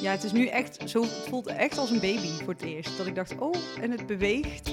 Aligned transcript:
Ja, 0.00 0.10
het 0.10 0.24
is 0.24 0.32
nu 0.32 0.46
echt 0.46 0.90
zo. 0.90 1.02
Het 1.02 1.26
voelt 1.28 1.46
echt 1.46 1.78
als 1.78 1.90
een 1.90 2.00
baby 2.00 2.28
voor 2.28 2.52
het 2.52 2.62
eerst. 2.62 2.96
Dat 2.96 3.06
ik 3.06 3.14
dacht, 3.14 3.38
oh, 3.38 3.54
en 3.80 3.90
het 3.90 4.06
beweegt. 4.06 4.70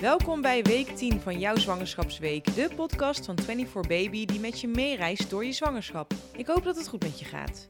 Welkom 0.00 0.40
bij 0.40 0.62
week 0.62 0.88
10 0.88 1.20
van 1.20 1.38
jouw 1.38 1.56
zwangerschapsweek, 1.56 2.54
de 2.54 2.70
podcast 2.76 3.24
van 3.24 3.38
24 3.38 3.88
Baby 3.88 4.24
die 4.24 4.40
met 4.40 4.60
je 4.60 4.68
meereist 4.68 5.30
door 5.30 5.44
je 5.44 5.52
zwangerschap. 5.52 6.12
Ik 6.36 6.46
hoop 6.46 6.64
dat 6.64 6.76
het 6.76 6.88
goed 6.88 7.02
met 7.02 7.18
je 7.18 7.24
gaat. 7.24 7.66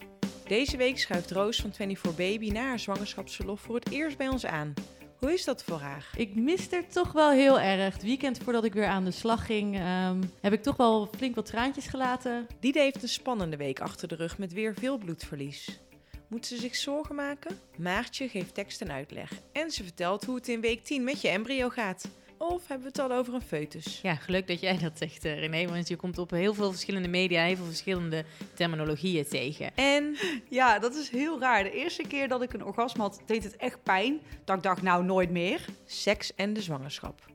Deze 0.46 0.76
week 0.76 0.98
schuift 0.98 1.30
Roos 1.30 1.60
van 1.60 1.72
24 1.72 2.16
Baby 2.16 2.50
na 2.50 2.60
haar 2.60 2.78
zwangerschapsverlof 2.78 3.60
voor 3.60 3.74
het 3.74 3.90
eerst 3.90 4.16
bij 4.16 4.28
ons 4.28 4.46
aan. 4.46 4.74
Hoe 5.18 5.32
is 5.32 5.44
dat 5.44 5.64
voor 5.64 5.78
haar? 5.78 6.10
Ik 6.16 6.34
miste 6.34 6.76
het 6.76 6.92
toch 6.92 7.12
wel 7.12 7.30
heel 7.30 7.60
erg. 7.60 7.94
Het 7.94 8.02
weekend 8.02 8.38
voordat 8.38 8.64
ik 8.64 8.72
weer 8.72 8.86
aan 8.86 9.04
de 9.04 9.10
slag 9.10 9.46
ging, 9.46 9.78
ehm, 9.78 10.22
heb 10.40 10.52
ik 10.52 10.62
toch 10.62 10.76
wel 10.76 11.08
flink 11.16 11.34
wat 11.34 11.46
traantjes 11.46 11.86
gelaten. 11.86 12.46
Diede 12.60 12.80
heeft 12.80 13.02
een 13.02 13.08
spannende 13.08 13.56
week 13.56 13.80
achter 13.80 14.08
de 14.08 14.14
rug 14.14 14.38
met 14.38 14.52
weer 14.52 14.74
veel 14.74 14.98
bloedverlies. 14.98 15.80
Moet 16.28 16.46
ze 16.46 16.56
zich 16.56 16.76
zorgen 16.76 17.14
maken? 17.14 17.58
Maartje 17.76 18.28
geeft 18.28 18.54
tekst 18.54 18.80
en 18.80 18.92
uitleg. 18.92 19.32
En 19.52 19.70
ze 19.70 19.82
vertelt 19.82 20.24
hoe 20.24 20.34
het 20.34 20.48
in 20.48 20.60
week 20.60 20.84
10 20.84 21.04
met 21.04 21.20
je 21.20 21.28
embryo 21.28 21.68
gaat. 21.68 22.08
Of 22.48 22.68
hebben 22.68 22.92
we 22.92 23.00
het 23.02 23.10
al 23.10 23.18
over 23.18 23.34
een 23.34 23.42
foetus? 23.42 24.00
Ja, 24.02 24.14
geluk 24.14 24.46
dat 24.46 24.60
jij 24.60 24.78
dat 24.78 24.98
zegt, 24.98 25.24
eh, 25.24 25.38
René. 25.38 25.66
Want 25.66 25.88
je 25.88 25.96
komt 25.96 26.18
op 26.18 26.30
heel 26.30 26.54
veel 26.54 26.70
verschillende 26.70 27.08
media, 27.08 27.44
heel 27.44 27.56
veel 27.56 27.64
verschillende 27.64 28.24
terminologieën 28.54 29.26
tegen. 29.28 29.76
En 29.76 30.16
Ja, 30.48 30.78
dat 30.78 30.94
is 30.94 31.08
heel 31.10 31.40
raar. 31.40 31.62
De 31.62 31.70
eerste 31.70 32.02
keer 32.02 32.28
dat 32.28 32.42
ik 32.42 32.52
een 32.52 32.64
orgasme 32.64 33.02
had, 33.02 33.20
deed 33.26 33.44
het 33.44 33.56
echt 33.56 33.82
pijn. 33.82 34.20
Dat 34.44 34.56
ik 34.56 34.62
dacht, 34.62 34.82
nou, 34.82 35.04
nooit 35.04 35.30
meer. 35.30 35.64
seks 35.84 36.34
en 36.34 36.52
de 36.52 36.62
zwangerschap. 36.62 37.31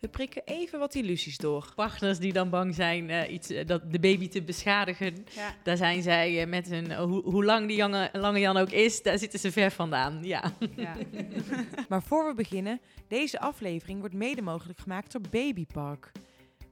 We 0.00 0.08
prikken 0.08 0.42
even 0.44 0.78
wat 0.78 0.94
illusies 0.94 1.36
door. 1.36 1.72
Partners 1.74 2.18
die 2.18 2.32
dan 2.32 2.50
bang 2.50 2.74
zijn 2.74 3.10
eh, 3.10 3.32
iets, 3.32 3.50
eh, 3.50 3.66
dat 3.66 3.92
de 3.92 4.00
baby 4.00 4.28
te 4.28 4.42
beschadigen, 4.42 5.24
Ja. 5.34 5.54
daar 5.62 5.76
zijn 5.76 6.02
zij 6.02 6.40
eh, 6.40 6.48
met 6.48 6.68
hun, 6.68 6.94
hoe, 6.94 7.22
hoe 7.22 7.44
lang 7.44 7.66
die 7.68 7.76
jonge, 7.76 8.08
lange 8.12 8.38
Jan 8.38 8.56
ook 8.56 8.70
is, 8.70 9.02
daar 9.02 9.18
zitten 9.18 9.38
ze 9.38 9.52
ver 9.52 9.70
vandaan. 9.70 10.18
Ja. 10.22 10.52
ja. 10.76 10.96
Maar 11.88 12.02
voor 12.02 12.26
we 12.26 12.34
beginnen, 12.34 12.80
deze 13.08 13.40
aflevering 13.40 14.00
wordt 14.00 14.14
mede 14.14 14.42
mogelijk 14.42 14.78
gemaakt 14.78 15.12
door 15.12 15.22
Babypark. 15.30 16.12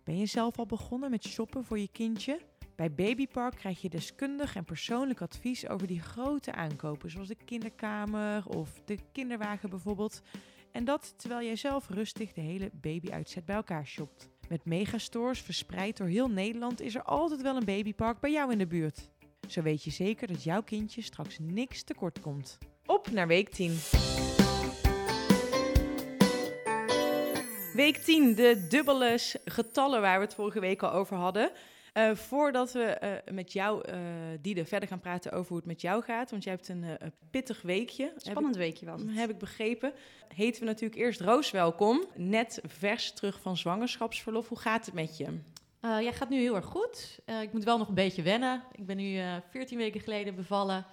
Ben 0.05 0.19
je 0.19 0.27
zelf 0.27 0.59
al 0.59 0.67
begonnen 0.67 1.11
met 1.11 1.25
shoppen 1.25 1.65
voor 1.65 1.79
je 1.79 1.89
kindje? 1.93 2.41
Bij 2.77 2.93
Babypark 2.93 3.55
krijg 3.57 3.81
je 3.81 3.89
deskundig 3.89 4.57
en 4.57 4.65
persoonlijk 4.65 5.21
advies 5.21 5.69
over 5.69 5.87
die 5.87 6.01
grote 6.01 6.53
aankopen, 6.53 7.11
zoals 7.11 7.29
de 7.29 7.37
kinderkamer 7.45 8.47
of 8.47 8.71
de 8.85 8.99
kinderwagen 9.13 9.71
bijvoorbeeld. 9.71 10.23
En 10.73 10.85
dat 10.85 11.15
terwijl 11.17 11.47
jij 11.47 11.57
zelf 11.57 11.89
rustig 11.89 12.33
de 12.33 12.41
hele 12.41 12.71
babyuitzet 12.73 13.45
bij 13.45 13.57
elkaar 13.57 13.87
shopt. 13.87 14.29
Met 14.49 14.65
megastores 14.65 15.41
verspreid 15.41 15.97
door 15.97 16.07
heel 16.07 16.29
Nederland 16.29 16.81
is 16.81 16.95
er 16.95 17.03
altijd 17.03 17.43
wel 17.43 17.57
een 17.57 17.65
babypark 17.65 18.21
bij 18.21 18.33
jou 18.33 18.53
in 18.53 18.59
de 18.59 18.67
buurt. 18.67 19.11
Zo 19.49 19.63
weet 19.63 19.85
je 19.85 19.91
zeker 19.91 20.27
dat 20.27 20.43
jouw 20.43 20.63
kindje 20.63 21.03
straks 21.03 21.39
niks 21.41 21.83
tekort 21.83 22.21
komt. 22.21 22.59
Op 22.87 23.11
naar 23.11 23.27
week 23.27 23.49
10. 23.49 23.79
Week 27.75 27.97
10, 27.97 28.35
de 28.35 28.67
dubbele 28.69 29.19
getallen 29.45 30.01
waar 30.01 30.19
we 30.19 30.25
het 30.25 30.35
vorige 30.35 30.61
week 30.61 30.83
al 30.83 30.93
over 30.93 31.17
hadden. 31.17 31.51
Eh, 31.99 32.15
voordat 32.15 32.73
we 32.73 32.83
eh, 32.83 33.35
met 33.35 33.53
jou, 33.53 33.83
eh 33.85 33.99
Diede, 34.41 34.65
verder 34.65 34.89
gaan 34.89 35.01
praten 35.01 35.33
over 35.33 35.49
hoe 35.49 35.57
het 35.57 35.67
met 35.67 35.81
jou 35.81 36.03
gaat. 36.03 36.31
Want 36.31 36.45
jij 36.45 36.53
hebt 36.53 36.69
een, 36.69 36.85
pittig 37.31 37.63
weekje. 37.63 38.13
Spannend 38.17 38.57
weekje 38.57 38.87
was 38.87 38.95
Heb 38.95 39.07
het. 39.07 39.15
ik, 39.15 39.21
heb 39.21 39.31
ik 39.31 39.39
begrepen. 39.39 39.93
Heten 40.35 40.61
we 40.61 40.67
natuurlijk 40.67 41.01
eerst 41.01 41.21
Roos 41.21 41.51
welkom. 41.51 42.05
Net 42.15 42.61
vers 42.67 43.13
terug 43.13 43.41
van 43.41 43.57
zwangerschapsverlof. 43.57 44.49
Hoe 44.49 44.59
gaat 44.59 44.87
het 44.87 44.95
met 44.95 45.17
je? 45.17 45.39
Jij 45.81 46.13
gaat 46.13 46.29
nu 46.29 46.39
heel 46.41 46.55
erg 46.55 46.65
goed. 46.65 47.19
Ik 47.43 47.53
moet 47.53 47.65
wel 47.65 47.79
nog 47.79 47.89
een 47.89 47.95
beetje 47.95 48.23
wennen. 48.23 48.63
Ik 48.73 48.87
ben 48.87 48.97
nu 48.97 49.19
eh 49.19 49.35
14 49.51 49.79
weken 49.79 50.01
geleden 50.01 50.35
bevallen. 50.35 50.87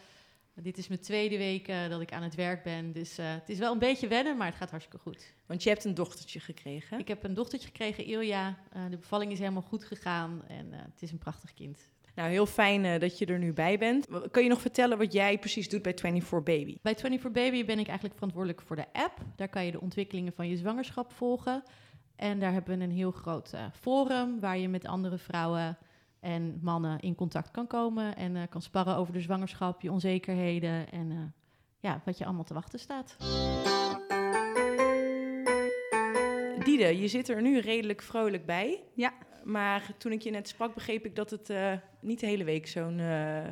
Dit 0.62 0.78
is 0.78 0.88
mijn 0.88 1.00
tweede 1.00 1.38
week 1.38 1.68
eh, 1.68 1.90
dat 1.90 2.02
ik 2.02 2.12
aan 2.12 2.24
het 2.24 2.36
werk 2.36 2.64
ben. 2.64 2.92
Dus 2.92 3.18
eh, 3.18 3.26
het 3.34 3.50
is 3.50 3.58
wel 3.58 3.72
een 3.72 3.80
beetje 3.80 4.08
wennen, 4.08 4.38
maar 4.38 4.48
het 4.48 4.56
gaat 4.56 4.70
hartstikke 4.70 5.04
goed. 5.04 5.34
Want 5.46 5.64
je 5.64 5.70
hebt 5.70 5.84
een 5.84 5.94
dochtertje 5.94 6.40
gekregen. 6.40 7.00
Ik 7.00 7.08
heb 7.08 7.24
een 7.24 7.34
dochtertje 7.34 7.68
gekregen, 7.68 8.06
Ilja. 8.06 8.58
Eh, 8.72 8.82
de 8.90 8.98
bevalling 8.98 9.32
is 9.32 9.40
helemaal 9.40 9.62
goed 9.62 9.84
gegaan 9.84 10.44
en 10.48 10.68
het 10.72 11.02
is 11.02 11.12
een 11.12 11.18
prachtig 11.18 11.54
kind. 11.54 11.90
Nou, 12.16 12.30
heel 12.30 12.46
fijn 12.46 13.00
dat 13.00 13.18
je 13.18 13.26
er 13.26 13.40
nu 13.40 13.54
bij 13.54 13.78
bent. 13.78 14.08
Kun 14.32 14.44
je 14.44 14.50
nog 14.50 14.62
vertellen 14.62 14.98
wat 14.98 15.14
jij 15.14 15.40
precies 15.40 15.70
doet 15.70 15.82
bij 15.82 15.94
24 15.96 16.44
Baby? 16.44 16.78
Bij 16.82 16.96
24 16.96 17.32
Baby 17.32 17.66
ben 17.66 17.80
ik 17.80 17.86
eigenlijk 17.86 18.14
verantwoordelijk 18.14 18.62
voor 18.62 18.76
de 18.76 18.86
app. 18.94 19.18
Daar 19.36 19.50
kan 19.50 19.66
je 19.66 19.72
de 19.72 19.82
ontwikkelingen 19.82 20.34
van 20.34 20.48
je 20.48 20.58
zwangerschap 20.58 21.14
volgen. 21.14 21.64
En 22.16 22.40
daar 22.40 22.52
hebben 22.52 22.78
we 22.78 22.84
een 22.84 22.92
heel 22.92 23.12
groot 23.12 23.54
forum 23.80 24.40
waar 24.40 24.58
je 24.58 24.70
met 24.70 24.86
andere 24.86 25.18
vrouwen 25.18 25.78
en 26.26 26.60
mannen 26.62 27.00
in 27.00 27.16
contact 27.16 27.52
kan 27.52 27.68
komen. 27.68 28.16
En 28.16 28.36
eh, 28.36 28.42
kan 28.50 28.62
sparren 28.62 28.96
over 28.96 29.14
de 29.14 29.22
zwangerschap, 29.22 29.82
je 29.82 29.92
onzekerheden 29.92 30.92
en 30.92 31.12
eh, 31.12 31.18
ja, 31.80 32.02
wat 32.06 32.18
je 32.18 32.26
allemaal 32.26 32.44
te 32.44 32.54
wachten 32.54 32.80
staat. 32.80 33.16
Diede, 36.64 37.00
je 37.00 37.08
zit 37.08 37.30
er 37.30 37.42
nu 37.42 37.60
redelijk 37.60 38.02
vrolijk 38.02 38.46
bij. 38.46 38.84
Ja. 38.94 39.14
Maar 39.46 39.92
toen 39.98 40.12
ik 40.12 40.22
je 40.22 40.32
net 40.32 40.48
sprak, 40.48 40.74
begreep 40.74 41.06
ik 41.06 41.16
dat 41.16 41.30
het 41.30 41.50
eh, 41.50 41.74
niet 42.02 42.20
de 42.20 42.26
hele 42.26 42.44
week 42.44 42.68
zo'n 42.68 43.00
eh, 43.00 43.44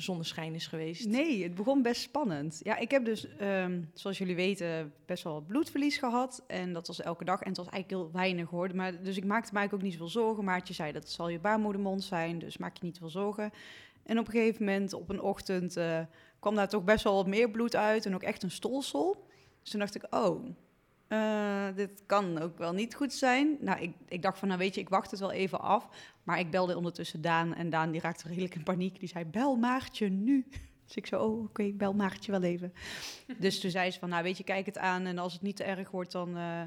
zonneschijn 0.00 0.54
is 0.54 0.66
geweest. 0.66 1.06
Nee, 1.06 1.42
het 1.42 1.54
begon 1.54 1.82
best 1.82 2.02
spannend. 2.02 2.60
Ja, 2.62 2.76
ik 2.76 2.90
heb 2.90 3.04
dus, 3.04 3.36
ehm, 3.36 3.82
zoals 3.94 4.18
jullie 4.18 4.34
weten, 4.34 4.92
best 5.06 5.24
wel 5.24 5.40
bloedverlies 5.40 5.96
gehad. 5.98 6.44
En 6.46 6.72
dat 6.72 6.86
was 6.86 7.00
elke 7.00 7.24
dag. 7.24 7.40
En 7.40 7.48
het 7.48 7.56
was 7.56 7.68
eigenlijk 7.68 8.02
heel 8.02 8.12
weinig 8.12 8.50
hoor. 8.50 8.74
Maar, 8.74 9.02
dus 9.02 9.16
ik 9.16 9.24
maakte 9.24 9.54
eigenlijk 9.54 9.72
ook 9.72 9.82
niet 9.82 9.92
zoveel 9.92 10.22
zorgen. 10.22 10.44
Maartje 10.44 10.74
zei 10.74 10.92
dat 10.92 11.02
het 11.02 11.12
zal 11.12 11.28
je 11.28 11.38
baarmoedermond 11.38 12.04
zijn. 12.04 12.38
Dus 12.38 12.56
maak 12.56 12.76
je 12.76 12.84
niet 12.84 12.98
veel 12.98 13.08
zorgen. 13.08 13.50
En 14.02 14.18
op 14.18 14.26
een 14.26 14.32
gegeven 14.32 14.64
moment, 14.64 14.92
op 14.92 15.08
een 15.08 15.20
ochtend, 15.20 15.76
eh, 15.76 16.00
kwam 16.38 16.54
daar 16.54 16.68
toch 16.68 16.84
best 16.84 17.04
wel 17.04 17.14
wat 17.14 17.26
meer 17.26 17.50
bloed 17.50 17.76
uit. 17.76 18.06
En 18.06 18.14
ook 18.14 18.22
echt 18.22 18.42
een 18.42 18.50
stolsel. 18.50 19.26
Dus 19.62 19.70
toen 19.70 19.80
dacht 19.80 19.94
ik, 19.94 20.06
oh, 20.10 20.44
eh, 21.08 21.66
dit 21.74 22.02
kan 22.06 22.38
ook 22.38 22.58
wel 22.58 22.72
niet 22.72 22.94
goed 22.94 23.12
zijn. 23.12 23.56
Nou, 23.60 23.80
ik, 23.80 23.94
ik 24.08 24.22
dacht 24.22 24.38
van, 24.38 24.48
nou 24.48 24.60
weet 24.60 24.74
je, 24.74 24.80
ik 24.80 24.88
wacht 24.88 25.10
het 25.10 25.20
wel 25.20 25.32
even 25.32 25.60
af. 25.60 25.88
Maar 26.28 26.38
ik 26.38 26.50
belde 26.50 26.76
ondertussen 26.76 27.20
Daan. 27.20 27.54
En 27.54 27.70
Daan 27.70 27.90
die 27.90 28.00
raakte 28.00 28.28
redelijk 28.28 28.54
in 28.54 28.62
paniek. 28.62 29.00
Die 29.00 29.08
zei, 29.08 29.24
bel 29.24 29.56
Maartje 29.56 30.08
nu. 30.08 30.46
Dus 30.86 30.96
ik 30.96 31.06
zo, 31.06 31.22
oh, 31.22 31.42
oké, 31.42 31.62
ik 31.62 31.78
bel 31.78 31.92
Maartje 31.94 32.30
wel 32.30 32.42
even. 32.42 32.72
dus 33.38 33.60
toen 33.60 33.70
zei 33.70 33.90
ze 33.90 33.98
van, 33.98 34.08
nou 34.08 34.22
weet 34.22 34.36
je, 34.36 34.44
kijk 34.44 34.66
het 34.66 34.78
aan. 34.78 35.06
En 35.06 35.18
als 35.18 35.32
het 35.32 35.42
niet 35.42 35.56
te 35.56 35.64
erg 35.64 35.90
wordt, 35.90 36.12
dan, 36.12 36.36
eh, 36.36 36.62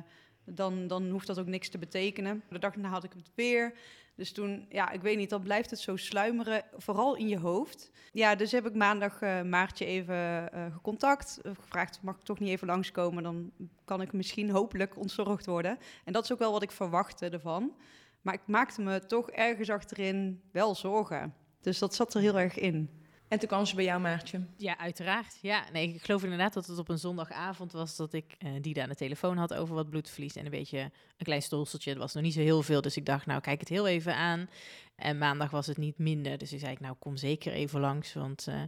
dan, 0.46 0.88
dan 0.88 1.10
hoeft 1.10 1.28
dat 1.28 1.40
ook 1.40 1.46
niks 1.46 1.70
te 1.70 1.78
betekenen. 1.78 2.44
De 2.50 2.60
dag 2.60 2.74
daarna 2.74 2.90
had 2.90 3.04
ik 3.04 3.14
het 3.14 3.32
weer. 3.36 3.74
Dus 4.16 4.32
toen, 4.32 4.66
ja, 4.70 4.92
ik 4.92 5.02
weet 5.02 5.18
niet, 5.18 5.30
dan 5.30 5.44
blijft 5.44 5.70
het 5.70 5.80
zo 5.80 5.96
sluimeren, 5.96 6.64
vooral 6.78 7.16
in 7.16 7.28
je 7.28 7.40
hoofd. 7.40 7.92
Ja, 8.12 8.36
dus 8.36 8.52
heb 8.52 8.66
ik 8.66 8.76
maandag 8.76 9.22
eh, 9.22 9.42
Maartje 9.42 9.86
even 9.86 10.52
eh, 10.54 10.74
gecontact. 10.74 11.40
gevraagd, 11.44 12.00
mag 12.02 12.16
ik 12.16 12.24
toch 12.24 12.40
niet 12.40 12.50
even 12.50 12.68
langskomen? 12.68 13.24
Dan 13.24 13.52
kan 13.86 14.02
ik 14.02 14.14
misschien 14.14 14.50
hopelijk 14.50 14.98
ontzorgd 14.98 15.46
worden. 15.46 15.78
En 16.06 16.14
dat 16.14 16.24
is 16.24 16.32
ook 16.32 16.40
wel 16.40 16.52
wat 16.52 16.64
ik 16.64 16.72
verwachtte 16.72 17.30
ervan. 17.30 17.74
Maar 18.22 18.34
ik 18.34 18.42
maakte 18.46 18.82
me 18.82 19.06
toch 19.06 19.30
ergens 19.30 19.70
achterin 19.70 20.42
wel 20.52 20.76
zorgen. 20.76 21.34
Dus 21.62 21.80
dat 21.80 21.96
zat 21.96 22.14
er 22.14 22.22
heel 22.22 22.40
erg 22.40 22.58
in. 22.58 22.90
En 23.32 23.40
toen 23.40 23.48
kwam 23.48 23.66
ze 23.66 23.76
bij 23.76 23.84
jou, 23.84 24.02
Maartje. 24.02 24.46
Ja, 24.58 24.78
uiteraard. 24.78 25.38
Ja, 25.42 25.64
nee, 25.72 25.94
ik 25.94 26.04
geloof 26.04 26.24
inderdaad 26.24 26.54
dat 26.54 26.66
het 26.66 26.78
op 26.78 26.90
een 26.90 26.98
zondagavond 26.98 27.72
was 27.72 27.96
dat 27.96 28.14
ik 28.14 28.36
eh 28.38 28.50
die 28.62 28.82
aan 28.82 28.90
de 28.90 28.96
telefoon 28.96 29.38
had 29.38 29.54
over 29.54 29.76
wat 29.76 29.90
bloedverlies 29.90 30.36
en 30.36 30.46
een 30.46 30.52
beetje 30.52 30.80
een 30.80 31.26
klein 31.26 31.42
stolseltje. 31.42 31.90
Het 31.90 32.00
was 32.00 32.14
nog 32.14 32.24
niet 32.24 32.34
zo 32.34 32.40
heel 32.40 32.62
veel, 32.62 32.82
dus 32.82 32.98
ik 32.98 33.06
dacht, 33.06 33.26
nou, 33.26 33.42
kijk 33.42 33.60
het 33.60 33.70
heel 33.70 33.88
even 33.88 34.16
aan. 34.16 34.50
En 34.96 35.18
maandag 35.18 35.52
was 35.52 35.68
het 35.68 35.78
niet 35.78 35.98
minder, 35.98 36.38
dus 36.38 36.54
ik 36.54 36.60
zei, 36.60 36.72
ik, 36.72 36.80
nou, 36.80 36.96
kom 37.00 37.18
zeker 37.18 37.52
even 37.54 37.80
langs, 37.80 38.14
want 38.14 38.48
eh, 38.48 38.62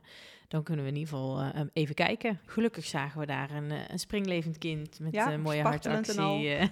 dan 0.47 0.63
kunnen 0.63 0.85
we 0.85 0.91
in 0.91 0.97
ieder 0.97 1.13
geval 1.13 1.39
eh, 1.41 1.61
even 1.73 1.95
kijken. 1.95 2.39
Gelukkig 2.45 2.85
zagen 2.85 3.19
we 3.19 3.25
daar 3.25 3.51
een, 3.51 3.71
eh, 3.71 3.77
een 3.87 3.99
springlevend 3.99 4.57
kind 4.57 4.99
met 4.99 5.13
Ja, 5.13 5.31
een 5.33 5.41
mooie 5.41 5.61
hartactie. 5.61 6.15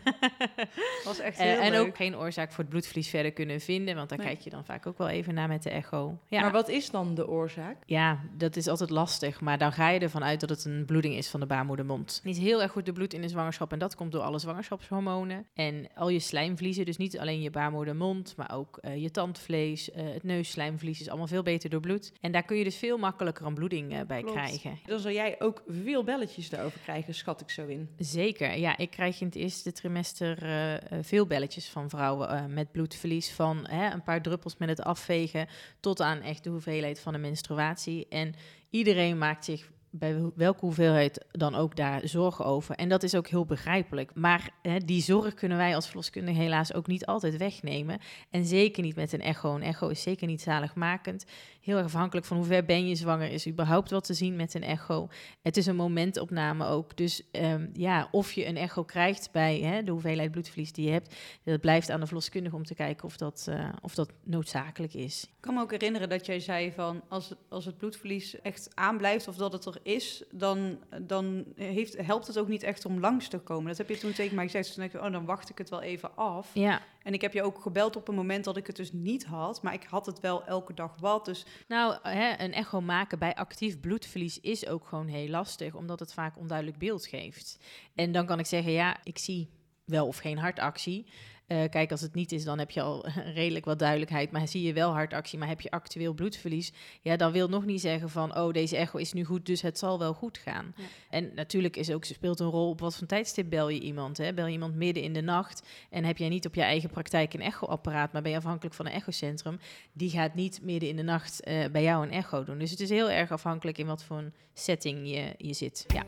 was 1.04 1.20
echt 1.20 1.38
heel 1.38 1.60
en 1.60 1.72
leuk. 1.72 1.88
ook 1.88 1.96
geen 1.96 2.18
oorzaak 2.18 2.50
voor 2.50 2.60
het 2.60 2.70
bloedverlies 2.70 3.10
verder 3.10 3.31
kunnen 3.31 3.60
vinden, 3.60 3.96
want 3.96 4.10
daar 4.10 4.18
Nee. 4.18 4.28
kijk 4.28 4.40
je 4.40 4.50
dan 4.50 4.66
vaak 4.66 4.88
ook 4.88 4.98
wel 4.98 5.10
even 5.10 5.34
naar 5.34 5.48
met 5.48 5.64
de 5.64 5.70
echo. 5.70 6.18
Ja. 6.28 6.42
Maar 6.42 6.52
wat 6.52 6.70
is 6.70 6.90
dan 6.90 7.16
de 7.16 7.28
oorzaak? 7.28 7.78
Ja, 7.86 8.20
dat 8.38 8.56
is 8.56 8.68
altijd 8.68 8.90
lastig. 8.90 9.42
Maar 9.42 9.58
dan 9.58 9.72
ga 9.72 9.90
je 9.90 10.00
ervan 10.00 10.24
uit 10.24 10.40
dat 10.40 10.50
het 10.50 10.66
een 10.66 10.86
bloeding 10.86 11.16
is 11.16 11.30
van 11.30 11.40
de 11.40 11.46
baarmoedermond. 11.46 12.22
Niet 12.24 12.38
heel 12.38 12.62
erg 12.62 12.72
goed 12.72 12.86
de 12.86 12.92
bloed 12.94 13.14
in 13.14 13.22
de 13.22 13.28
zwangerschap. 13.30 13.72
En 13.72 13.80
dat 13.80 13.96
komt 13.96 14.12
door 14.12 14.22
alle 14.22 14.40
zwangerschapshormonen. 14.40 15.46
En 15.54 15.88
al 15.96 16.10
je 16.10 16.20
slijmvliezen, 16.20 16.86
dus 16.86 16.98
niet 16.98 17.20
alleen 17.20 17.42
je 17.42 17.50
baarmoedermond, 17.52 18.34
maar 18.38 18.52
ook 18.54 18.80
je 18.96 19.12
tandvlees 19.12 19.50
eh, 19.51 20.03
het 20.13 20.24
neusslijmvlies 20.24 21.01
is 21.01 21.07
allemaal 21.07 21.27
veel 21.27 21.44
beter 21.44 21.69
doorbloed. 21.69 22.12
En 22.21 22.31
daar 22.31 22.44
kun 22.44 22.57
je 22.57 22.63
dus 22.63 22.75
veel 22.75 22.98
makkelijker 22.98 23.45
een 23.45 23.53
bloeding 23.53 23.94
eh, 23.94 24.00
bij 24.07 24.21
Klopt. 24.21 24.38
krijgen. 24.38 24.80
Dan 24.86 25.00
zal 25.00 25.12
jij 25.12 25.36
ook 25.39 25.63
veel 25.68 26.03
belletjes 26.03 26.50
daarover 26.50 26.80
krijgen, 26.80 27.13
schat 27.13 27.42
ik 27.42 27.50
zo 27.50 27.65
in. 27.68 27.89
Zeker, 27.98 28.57
ja. 28.57 28.77
Ik 28.77 28.89
krijg 28.89 29.21
in 29.21 29.25
het 29.25 29.36
eerste 29.36 29.71
trimester 29.71 30.44
eh, 30.44 31.00
veel 31.01 31.25
belletjes 31.25 31.69
van 31.69 31.89
vrouwen 31.89 32.53
met 32.53 32.71
bloedverlies. 32.71 33.31
Van 33.31 33.68
hè, 33.69 33.94
een 33.94 34.03
paar 34.03 34.21
druppels 34.21 34.57
met 34.57 34.69
het 34.69 34.81
afvegen 34.81 35.48
tot 35.80 36.01
aan 36.01 36.21
echt 36.21 36.44
de 36.44 36.50
hoeveelheid 36.50 37.00
van 37.00 37.13
de 37.13 37.19
menstruatie. 37.19 38.07
En 38.09 38.33
iedereen 38.69 39.18
maakt 39.18 39.45
zich 39.45 39.69
bij 39.92 40.16
wel- 40.16 40.32
welke 40.36 40.60
hoeveelheid 40.60 41.26
dan 41.32 41.56
ook 41.56 41.76
daar 41.76 42.02
zorgen 42.08 42.46
over. 42.46 42.76
En 42.76 42.90
dat 42.90 43.04
is 43.04 43.16
ook 43.16 43.28
heel 43.28 43.46
begrijpelijk. 43.46 44.12
Maar 44.14 44.50
hè, 44.62 44.78
die 44.78 45.02
zorg 45.02 45.34
kunnen 45.34 45.58
wij 45.58 45.76
als 45.76 45.88
verloskundige 45.88 46.40
helaas 46.42 46.74
ook 46.74 46.88
niet 46.88 47.06
altijd 47.06 47.38
wegnemen. 47.38 48.00
En 48.30 48.46
zeker 48.46 48.84
niet 48.84 48.96
met 48.96 49.14
een 49.14 49.22
echo. 49.22 49.56
Een 49.56 49.64
echo 49.64 49.88
is 49.88 50.02
zeker 50.02 50.28
niet 50.28 50.42
zaligmakend. 50.42 51.26
Heel 51.62 51.78
erg 51.78 51.86
afhankelijk 51.86 52.25
van 52.25 52.38
hoe 52.38 52.46
ver 52.46 52.66
ben 52.66 52.88
je 52.88 52.96
zwanger. 52.96 53.31
Is 53.31 53.48
überhaupt 53.48 53.92
wat 53.92 54.04
te 54.04 54.13
zien 54.13 54.36
met 54.36 54.54
een 54.54 54.63
echo. 54.63 55.08
Het 55.42 55.58
is 55.58 55.66
een 55.66 55.75
momentopname 55.75 56.66
ook. 56.66 56.98
Dus 56.98 57.31
ehm, 57.31 57.68
ja, 57.74 58.08
of 58.12 58.31
je 58.31 58.46
een 58.46 58.58
echo 58.58 58.84
krijgt 58.84 59.30
bij 59.31 59.60
hè, 59.60 59.84
de 59.84 59.92
hoeveelheid 59.92 60.31
bloedverlies 60.31 60.74
die 60.74 60.86
je 60.86 60.92
hebt. 60.92 61.16
Dat 61.44 61.62
blijft 61.62 61.90
aan 61.90 62.00
de 62.00 62.06
verloskundige 62.06 62.56
om 62.56 62.66
te 62.66 62.75
kijken 62.75 63.06
of 63.06 63.18
dat, 63.18 63.46
eh, 63.50 63.69
of 63.81 63.96
dat 63.96 64.12
noodzakelijk 64.24 64.94
is. 64.94 65.24
Ik 65.24 65.30
kan 65.40 65.54
me 65.54 65.62
ook 65.62 65.72
herinneren 65.72 66.10
dat 66.10 66.25
jij 66.25 66.40
zei 66.40 66.72
van 66.72 67.02
als 67.08 67.30
het, 67.30 67.38
als 67.50 67.66
het 67.66 67.78
bloedverlies 67.78 68.42
echt 68.42 68.69
aanblijft 68.74 69.28
of 69.28 69.36
dat 69.36 69.54
het 69.54 69.66
er 69.66 69.80
is, 69.84 70.24
dan, 70.31 70.80
dan 71.02 71.46
heeft, 71.56 71.98
helpt 71.98 72.28
het 72.28 72.40
ook 72.40 72.48
niet 72.48 72.63
echt 72.63 72.86
om 72.86 73.00
langs 73.00 73.28
te 73.28 73.40
komen. 73.40 73.68
Dat 73.68 73.78
heb 73.78 73.90
je 73.90 73.98
toen 73.98 74.13
tegen 74.13 74.36
mij 74.36 74.46
gezegd. 74.46 74.66
Dus 74.66 74.74
toen 74.74 74.84
dacht 74.84 74.96
ik, 74.96 75.02
oh, 75.02 75.12
dan 75.12 75.25
wacht 75.25 75.50
ik 75.50 75.58
het 75.58 75.69
wel 75.69 75.81
even 75.81 76.16
af. 76.16 76.50
Ja, 76.54 76.81
En 77.03 77.13
ik 77.13 77.21
heb 77.21 77.33
je 77.33 77.44
ook 77.44 77.62
gebeld 77.62 77.95
op 77.95 78.07
een 78.07 78.15
moment 78.15 78.44
dat 78.44 78.57
ik 78.57 78.68
het 78.68 78.75
dus 78.75 78.92
niet 78.92 79.25
had, 79.25 79.62
maar 79.62 79.74
ik 79.74 79.83
had 79.83 80.06
het 80.06 80.19
wel 80.19 80.45
elke 80.45 80.74
dag 80.74 80.95
wat. 81.00 81.25
Dus 81.25 81.45
Nou, 81.68 81.98
hè, 82.01 82.44
een 82.44 82.53
echo 82.53 82.81
maken 82.81 83.19
bij 83.19 83.36
actief 83.36 83.80
bloedverlies 83.80 84.39
is 84.39 84.68
ook 84.68 84.88
gewoon 84.88 85.07
heel 85.07 85.27
lastig, 85.27 85.75
omdat 85.75 86.00
het 86.00 86.13
vaak 86.13 86.38
onduidelijk 86.38 86.77
beeld 86.77 87.06
geeft. 87.06 87.59
En 87.95 88.12
dan 88.12 88.25
kan 88.25 88.39
ik 88.39 88.45
zeggen, 88.45 88.71
ja, 88.71 88.98
ik 89.03 89.18
zie 89.18 89.50
wel 89.86 90.07
of 90.07 90.18
geen 90.18 90.38
hartactie. 90.38 91.06
Eh, 91.51 91.69
kijk, 91.69 91.92
als 91.92 92.01
het 92.01 92.13
niet 92.13 92.31
is, 92.31 92.44
dan 92.44 92.59
heb 92.59 92.71
je 92.71 92.81
al 92.81 93.06
redelijk 93.33 93.65
wat 93.65 93.80
duidelijkheid. 93.80 94.31
Maar 94.31 94.48
zie 94.48 94.62
je 94.62 94.74
wel 94.74 94.92
hartactie, 94.92 95.39
maar 95.39 95.48
heb 95.48 95.62
je 95.62 95.71
actueel 95.71 96.13
bloedverlies... 96.13 96.71
ja, 97.01 97.15
dan 97.15 97.31
wil 97.31 97.48
nog 97.48 97.65
niet 97.65 97.81
zeggen 97.81 98.09
van... 98.09 98.38
oh, 98.38 98.53
deze 98.53 98.77
echo 98.77 98.98
is 98.98 99.13
nu 99.13 99.24
goed, 99.24 99.45
dus 99.45 99.62
het 99.62 99.77
zal 99.77 100.00
wel 100.00 100.13
goed 100.13 100.38
gaan. 100.38 100.74
Ja. 100.77 100.83
En 101.09 101.31
natuurlijk 101.36 101.77
is 101.77 101.92
ook, 101.92 102.06
speelt 102.06 102.39
een 102.39 102.50
rol 102.50 102.69
op 102.69 102.80
wat 102.80 102.98
voor 102.98 103.07
tijdstip 103.07 103.50
bel 103.50 103.69
je 103.69 103.80
iemand. 103.80 104.18
Hè? 104.18 104.33
Bel 104.33 104.45
je 104.45 104.51
iemand 104.51 104.75
midden 104.75 105.03
in 105.03 105.13
de 105.13 105.21
nacht... 105.21 105.68
en 105.89 106.03
heb 106.03 106.18
jij 106.18 106.30
niet 106.30 106.45
op 106.45 106.56
je 106.56 106.62
eigen 106.62 106.89
praktijk 106.89 107.33
een 107.33 107.42
echoapparaat... 107.42 108.12
maar 108.12 108.21
ben 108.21 108.31
je 108.31 108.38
afhankelijk 108.38 108.75
van 108.75 108.86
een 108.86 108.92
echocentrum... 108.92 109.59
die 109.94 110.09
gaat 110.09 110.36
niet 110.36 110.59
midden 110.62 110.89
in 110.89 110.95
de 110.95 111.03
nacht 111.03 111.44
eh, 111.44 111.65
bij 111.71 111.83
jou 111.83 112.06
een 112.06 112.12
echo 112.12 112.44
doen. 112.44 112.57
Dus 112.57 112.71
het 112.71 112.80
is 112.80 112.89
heel 112.89 113.09
erg 113.09 113.31
afhankelijk 113.31 113.77
in 113.77 113.86
wat 113.86 114.03
voor 114.03 114.18
een 114.18 114.33
setting 114.53 115.09
je, 115.09 115.33
je 115.38 115.53
zit. 115.53 115.86
Ja. 115.88 116.03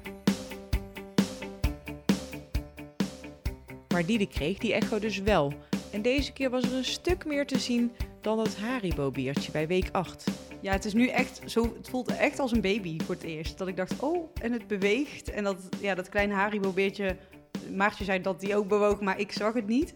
Maar 3.93 4.05
Diede 4.05 4.27
kreeg 4.27 4.57
die 4.57 4.73
echo 4.73 4.99
dus 4.99 5.19
wel. 5.19 5.53
En 5.91 6.01
deze 6.01 6.33
keer 6.33 6.49
was 6.49 6.63
er 6.63 6.73
een 6.73 6.85
stuk 6.85 7.25
meer 7.25 7.45
te 7.45 7.59
zien 7.59 7.91
dan 8.21 8.37
dat 8.37 8.55
Haribo-beertje 8.55 9.51
bij 9.51 9.67
week 9.67 9.89
8. 9.91 10.23
ja, 10.61 10.71
het 10.71 10.85
is 10.85 10.93
nu 10.93 11.07
echt 11.07 11.41
zo, 11.45 11.73
het 11.77 11.89
voelt 11.89 12.15
echt 12.17 12.39
als 12.39 12.51
een 12.51 12.61
baby 12.61 12.97
voor 13.03 13.15
het 13.15 13.23
eerst. 13.23 13.57
Dat 13.57 13.67
ik 13.67 13.75
dacht, 13.75 13.99
oh, 13.99 14.29
en 14.41 14.51
het 14.51 14.67
beweegt. 14.67 15.31
En 15.31 15.43
dat, 15.43 15.57
ja, 15.81 15.95
dat 15.95 16.09
kleine 16.09 16.33
Haribo-beertje, 16.33 17.17
Maartje 17.71 18.03
zei 18.03 18.21
dat 18.21 18.39
die 18.39 18.55
ook 18.55 18.67
bewoog, 18.67 19.01
maar 19.01 19.19
ik 19.19 19.31
zag 19.31 19.53
het 19.53 19.67
niet. 19.67 19.95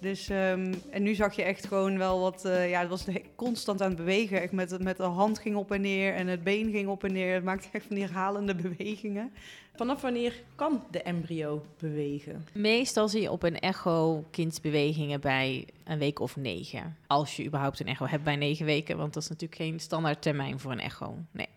Dus, 0.00 0.28
ehm, 0.28 0.74
en 0.90 1.02
nu 1.02 1.14
zag 1.14 1.36
je 1.36 1.42
echt 1.42 1.66
gewoon 1.66 1.98
wel 1.98 2.20
wat, 2.20 2.44
eh, 2.44 2.70
ja, 2.70 2.80
het 2.80 2.88
was 2.88 3.06
constant 3.34 3.82
aan 3.82 3.88
het 3.88 3.96
bewegen. 3.96 4.40
Echt 4.40 4.52
met, 4.52 4.82
met 4.82 4.96
de 4.96 5.02
hand 5.02 5.38
ging 5.38 5.56
op 5.56 5.70
en 5.70 5.80
neer 5.80 6.14
en 6.14 6.26
het 6.26 6.44
been 6.44 6.70
ging 6.70 6.88
op 6.88 7.04
en 7.04 7.12
neer. 7.12 7.34
Het 7.34 7.44
maakte 7.44 7.68
echt 7.72 7.86
van 7.86 7.96
die 7.96 8.04
herhalende 8.04 8.54
bewegingen. 8.62 9.32
Vanaf 9.74 10.00
wanneer 10.00 10.42
kan 10.54 10.82
de 10.90 11.02
embryo 11.02 11.64
bewegen? 11.78 12.44
Meestal 12.52 13.08
zie 13.08 13.22
je 13.22 13.30
op 13.30 13.42
een 13.42 13.58
echo 13.58 14.24
kindsbewegingen 14.30 15.20
bij 15.20 15.66
een 15.84 15.98
week 15.98 16.20
of 16.20 16.36
negen. 16.36 16.96
Als 17.06 17.36
je 17.36 17.44
überhaupt 17.44 17.80
een 17.80 17.86
echo 17.86 18.06
hebt 18.06 18.24
bij 18.24 18.36
negen 18.36 18.66
weken, 18.66 18.96
want 18.96 19.14
dat 19.14 19.22
is 19.22 19.28
natuurlijk 19.28 19.60
geen 19.60 19.80
standaard 19.80 20.22
termijn 20.22 20.60
voor 20.60 20.72
een 20.72 20.80
echo. 20.80 21.18
Nee. 21.30 21.48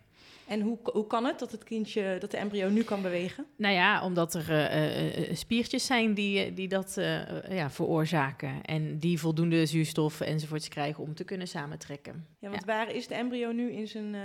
En 0.52 0.62
hoe, 0.62 0.78
hoe 0.84 1.08
kan 1.08 1.26
het 1.26 1.40
dat 1.40 1.52
het 1.52 1.64
kindje, 1.64 2.18
dat 2.20 2.32
de 2.32 2.38
embryo 2.38 2.70
nu 2.70 2.84
kan 2.84 3.02
bewegen? 3.02 3.46
Nou 3.56 3.74
ja, 3.74 4.04
omdat 4.04 4.34
er 4.34 4.50
eh, 4.50 4.66
eh, 4.66 5.30
eh, 5.30 5.36
spiertjes 5.36 5.86
zijn 5.86 6.14
die, 6.14 6.54
die 6.54 6.68
dat 6.68 6.94
ja, 7.50 7.70
veroorzaken. 7.70 8.62
En 8.62 9.00
die 9.00 9.20
voldoende 9.20 9.66
zuurstof 9.66 10.22
enzovoorts 10.22 10.68
krijgen 10.68 11.04
om 11.04 11.14
te 11.14 11.24
kunnen 11.24 11.48
samentrekken. 11.48 12.26
Ja, 12.40 12.50
want 12.50 12.66
waar 12.66 12.96
is 12.96 13.08
de 13.08 13.16
embryo 13.16 13.52
nu 13.52 13.72
in 13.72 13.88
zijn 13.88 14.16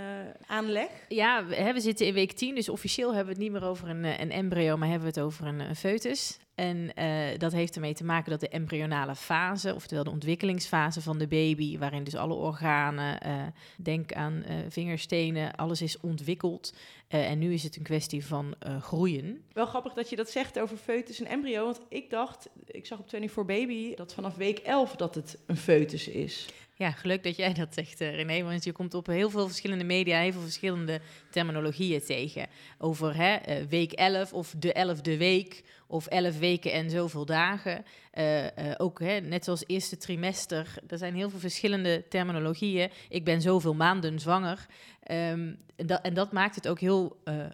aanleg? 0.47 0.89
Ja, 1.07 1.45
we, 1.45 1.55
hè, 1.55 1.73
we 1.73 1.79
zitten 1.79 2.05
in 2.05 2.13
week 2.13 2.31
10, 2.31 2.55
dus 2.55 2.69
officieel 2.69 3.07
hebben 3.07 3.35
we 3.35 3.41
het 3.41 3.51
niet 3.51 3.61
meer 3.61 3.69
over 3.69 3.89
een, 3.89 4.03
een 4.03 4.31
embryo, 4.31 4.77
maar 4.77 4.89
hebben 4.89 5.13
we 5.13 5.19
het 5.19 5.25
over 5.25 5.47
een, 5.47 5.59
een 5.59 5.75
foetus. 5.75 6.39
En 6.57 6.93
eh, 6.93 7.37
dat 7.37 7.51
heeft 7.51 7.75
ermee 7.75 7.93
te 7.93 8.03
maken 8.03 8.31
dat 8.31 8.39
de 8.39 8.49
embryonale 8.49 9.15
fase, 9.15 9.75
oftewel 9.75 10.03
de 10.03 10.09
ontwikkelingsfase 10.09 11.01
van 11.01 11.17
de 11.17 11.27
baby, 11.27 11.77
waarin 11.77 12.03
dus 12.03 12.15
alle 12.15 12.33
organen, 12.33 13.19
eh, 13.19 13.33
denk 13.77 14.13
aan 14.13 14.43
eh, 14.43 14.55
vingerstenen, 14.69 15.55
alles 15.55 15.81
is 15.81 15.99
ontwikkeld. 15.99 16.73
En 17.07 17.39
nu 17.39 17.53
is 17.53 17.63
het 17.63 17.75
een 17.75 17.83
kwestie 17.83 18.25
van 18.25 18.55
groeien. 18.81 19.43
Wel 19.53 19.65
grappig 19.65 19.93
dat 19.93 20.09
je 20.09 20.15
dat 20.15 20.29
zegt 20.29 20.59
over 20.59 20.77
foetus 20.77 21.19
en 21.19 21.25
embryo. 21.25 21.63
Want 21.63 21.81
ik 21.89 22.09
dacht, 22.09 22.49
ik 22.65 22.85
zag 22.85 22.99
op 22.99 23.09
24 23.09 23.45
Baby 23.45 23.95
dat 23.95 24.13
vanaf 24.13 24.35
week 24.35 24.59
11 24.59 24.95
dat 24.95 25.15
het 25.15 25.37
een 25.45 25.57
foetus 25.57 26.07
is. 26.07 26.47
Ja, 26.75 26.91
geluk 26.91 27.23
dat 27.23 27.35
jij 27.35 27.53
dat 27.53 27.73
zegt, 27.73 27.99
René, 27.99 28.43
want 28.43 28.63
je 28.63 28.71
komt 28.71 28.93
op 28.93 29.05
heel 29.07 29.29
veel 29.29 29.47
verschillende 29.47 29.83
media, 29.83 30.19
heel 30.19 30.31
veel 30.31 30.41
verschillende 30.41 31.01
terminologieën 31.31 32.01
tegen. 32.03 32.47
Over 32.77 33.15
hè, 33.15 33.67
week 33.67 33.91
11 33.91 34.33
of 34.33 34.53
de 34.57 34.95
11e 34.97 35.17
week 35.17 35.63
of 35.87 36.07
11 36.07 36.39
weken 36.39 36.71
en 36.71 36.89
zoveel 36.89 37.25
dagen. 37.25 37.85
Eh, 38.11 38.45
eh, 38.45 38.75
ook 38.77 38.99
hè, 38.99 39.19
net 39.19 39.43
zoals 39.43 39.63
eerste 39.67 39.97
trimester, 39.97 40.75
er 40.87 40.97
zijn 40.97 41.15
heel 41.15 41.29
veel 41.29 41.39
verschillende 41.39 42.05
terminologieën. 42.09 42.91
Ik 43.09 43.23
ben 43.25 43.41
zoveel 43.41 43.73
maanden 43.73 44.19
zwanger. 44.19 44.65
Ehm, 45.03 45.53
en, 45.75 45.85
dat, 45.85 46.01
en 46.01 46.13
dat 46.13 46.31
maakt 46.31 46.55
het 46.55 46.67
ook 46.67 46.79
heel 46.79 47.19
eh, 47.23 47.45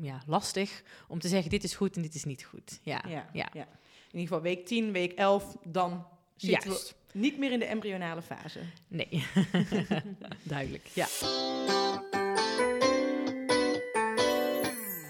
ja, 0.00 0.22
lastig 0.26 0.82
om 1.08 1.18
te 1.18 1.28
zeggen, 1.28 1.50
dit 1.50 1.64
is 1.64 1.74
goed 1.74 1.96
en 1.96 2.02
dit 2.02 2.14
is 2.14 2.24
niet 2.24 2.44
goed. 2.44 2.80
Ja, 2.82 3.04
Ja, 3.08 3.28
ja. 3.32 3.66
In 4.10 4.18
ieder 4.18 4.34
geval 4.36 4.40
week 4.40 4.66
10, 4.66 4.92
week 4.92 5.12
11, 5.12 5.56
dan 5.64 6.06
zitten 6.36 6.70
Juist. 6.70 6.96
we 7.12 7.18
niet 7.18 7.38
meer 7.38 7.52
in 7.52 7.58
de 7.58 7.64
embryonale 7.64 8.22
fase. 8.22 8.60
Nee, 8.88 9.24
duidelijk. 10.42 10.86
Ja. 10.92 11.06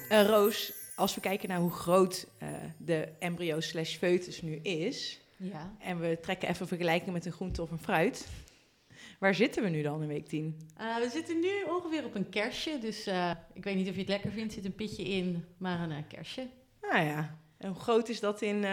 Roos, 0.09 0.73
als 0.99 1.15
we 1.15 1.21
kijken 1.21 1.49
naar 1.49 1.61
hoe 1.61 1.71
groot 1.71 2.27
eh, 2.39 2.49
de 2.77 3.09
embryo 3.19 3.61
slash 3.61 3.97
foetus 3.97 4.43
nu 4.43 4.55
is... 4.57 5.21
Ja. 5.37 5.77
en 5.79 6.01
we 6.01 6.19
trekken 6.21 6.49
even 6.49 6.69
vergelijking 6.69 7.13
met 7.13 7.27
een 7.27 7.33
groente 7.33 7.63
of 7.63 7.71
een 7.71 7.79
fruit... 7.79 8.29
waar 9.19 9.35
zitten 9.35 9.63
we 9.63 9.69
nu 9.69 9.83
dan 9.83 10.03
in 10.03 10.09
week 10.09 10.27
10? 10.27 10.61
Eh, 10.77 10.97
we 10.97 11.09
zitten 11.09 11.41
nu 11.41 11.63
ongeveer 11.69 12.05
op 12.05 12.15
een 12.15 12.29
kersje. 12.29 12.79
Dus 12.81 13.07
eh, 13.07 13.31
ik 13.53 13.65
weet 13.65 13.77
niet 13.77 13.89
of 13.89 13.95
je 13.95 14.01
het 14.01 14.09
lekker 14.09 14.31
vindt. 14.31 14.49
Er 14.49 14.55
zit 14.55 14.65
een 14.65 14.75
pitje 14.75 15.03
in, 15.03 15.45
maar 15.57 15.81
een 15.81 15.91
eh, 15.91 16.03
kersje. 16.09 16.47
Nou 16.81 17.05
ja, 17.05 17.39
en 17.57 17.69
hoe 17.69 17.81
groot 17.81 18.09
is 18.09 18.21
dat 18.21 18.43
in 18.43 18.65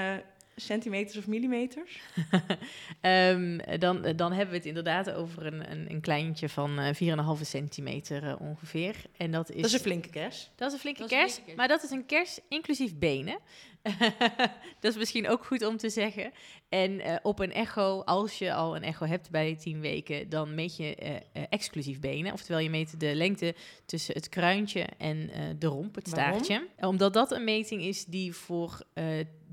centimeters 0.55 1.17
of 1.17 1.27
millimeters? 1.27 1.99
Ehm, 3.01 3.57
dan, 3.79 4.01
dan 4.15 4.31
hebben 4.31 4.49
we 4.51 4.55
het 4.57 4.65
inderdaad 4.65 5.11
over 5.11 5.45
een, 5.45 5.71
een, 5.71 5.91
een 5.91 6.01
kleintje 6.01 6.49
van 6.49 6.79
eh 6.79 7.37
4,5 7.37 7.41
centimeter 7.41 8.23
eh, 8.23 8.35
ongeveer. 8.41 8.95
En 9.17 9.31
dat 9.31 9.49
is, 9.49 9.55
Dat 9.55 9.65
is 9.65 9.73
een 9.73 9.79
flinke 9.79 10.09
kers. 10.09 10.49
dat 10.55 10.67
is 10.67 10.73
een 10.73 10.79
flinke 10.79 10.99
Dat 10.99 11.09
is 11.11 11.15
een 11.17 11.19
kers, 11.21 11.33
flinke 11.33 11.45
kers. 11.45 11.57
maar 11.57 11.67
dat 11.67 11.83
is 11.83 11.89
een 11.89 12.05
kers 12.05 12.39
inclusief 12.49 12.95
benen. 12.97 13.39
dat 14.79 14.91
is 14.91 14.97
misschien 14.97 15.29
ook 15.29 15.45
goed 15.45 15.65
om 15.65 15.77
te 15.77 15.89
zeggen. 15.89 16.31
En 16.69 16.99
eh, 16.99 17.15
op 17.21 17.39
een 17.39 17.51
echo, 17.53 18.01
als 18.01 18.37
je 18.37 18.53
al 18.53 18.75
een 18.75 18.83
echo 18.83 19.05
hebt 19.05 19.29
bij 19.29 19.55
10 19.55 19.79
weken, 19.81 20.29
dan 20.29 20.55
meet 20.55 20.77
je 20.77 20.95
eh, 20.95 21.15
eh, 21.15 21.19
exclusief 21.49 21.99
benen. 21.99 22.33
Oftewel, 22.33 22.59
je 22.61 22.69
meet 22.69 22.99
de 22.99 23.15
lengte 23.15 23.55
tussen 23.85 24.13
het 24.15 24.29
kruintje 24.29 24.85
en 24.97 25.29
eh, 25.29 25.41
de 25.59 25.67
romp, 25.67 25.95
het 25.95 26.09
Waarom? 26.09 26.43
staartje. 26.43 26.67
Omdat 26.87 27.13
dat 27.13 27.31
een 27.31 27.43
meting 27.43 27.81
is 27.81 28.05
die 28.05 28.33
voor 28.33 28.81
eh, 28.93 29.05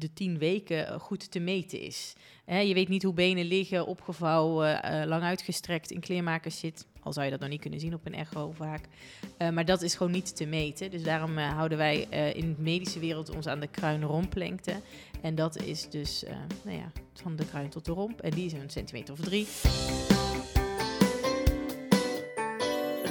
de 0.03 0.13
10 0.13 0.39
weken 0.39 0.89
eh, 0.89 1.01
goed 1.01 1.31
te 1.31 1.39
meten 1.39 1.81
is. 1.81 2.15
Je 2.47 2.75
weet 2.75 2.89
niet 2.89 3.03
hoe 3.03 3.15
benen 3.15 3.45
liggen, 3.45 3.87
opgevouwen, 3.87 4.83
eh, 4.83 5.07
lang 5.07 5.23
uitgestrekt, 5.23 5.91
in 5.91 6.01
kleermakers 6.01 6.59
zit. 6.59 6.87
Al 7.03 7.13
zou 7.13 7.25
je 7.25 7.31
dat 7.31 7.41
nog 7.41 7.49
niet 7.49 7.61
kunnen 7.61 7.81
zien 7.81 7.95
op 7.95 8.07
een 8.07 8.15
echo 8.15 8.53
vaak. 8.53 8.89
Eh, 9.37 9.51
maar 9.51 9.65
dat 9.65 9.83
is 9.83 9.95
gewoon 9.95 10.13
niet 10.13 10.37
te 10.37 10.47
meten. 10.47 10.91
Dus 10.91 11.03
daarom 11.03 11.39
houden 11.39 11.79
wij 11.79 12.01
in 12.35 12.55
de 12.55 12.63
medische 12.63 12.99
wereld 12.99 13.31
ons 13.31 13.47
aan 13.47 13.61
de 13.61 13.67
kruin-romplengte. 13.67 14.81
En 15.23 15.35
dat 15.35 15.63
is 15.63 15.89
dus 15.89 16.25
nou 16.65 16.77
ja, 16.77 16.93
van 17.15 17.37
de 17.37 17.47
kruin 17.47 17.69
tot 17.69 17.85
de 17.85 17.93
romp. 17.93 18.21
En 18.21 18.31
die 18.31 18.47
is 18.47 18.53
een 18.53 18.71
centimeter 18.71 19.15
of 19.15 19.21
drie. 19.21 19.47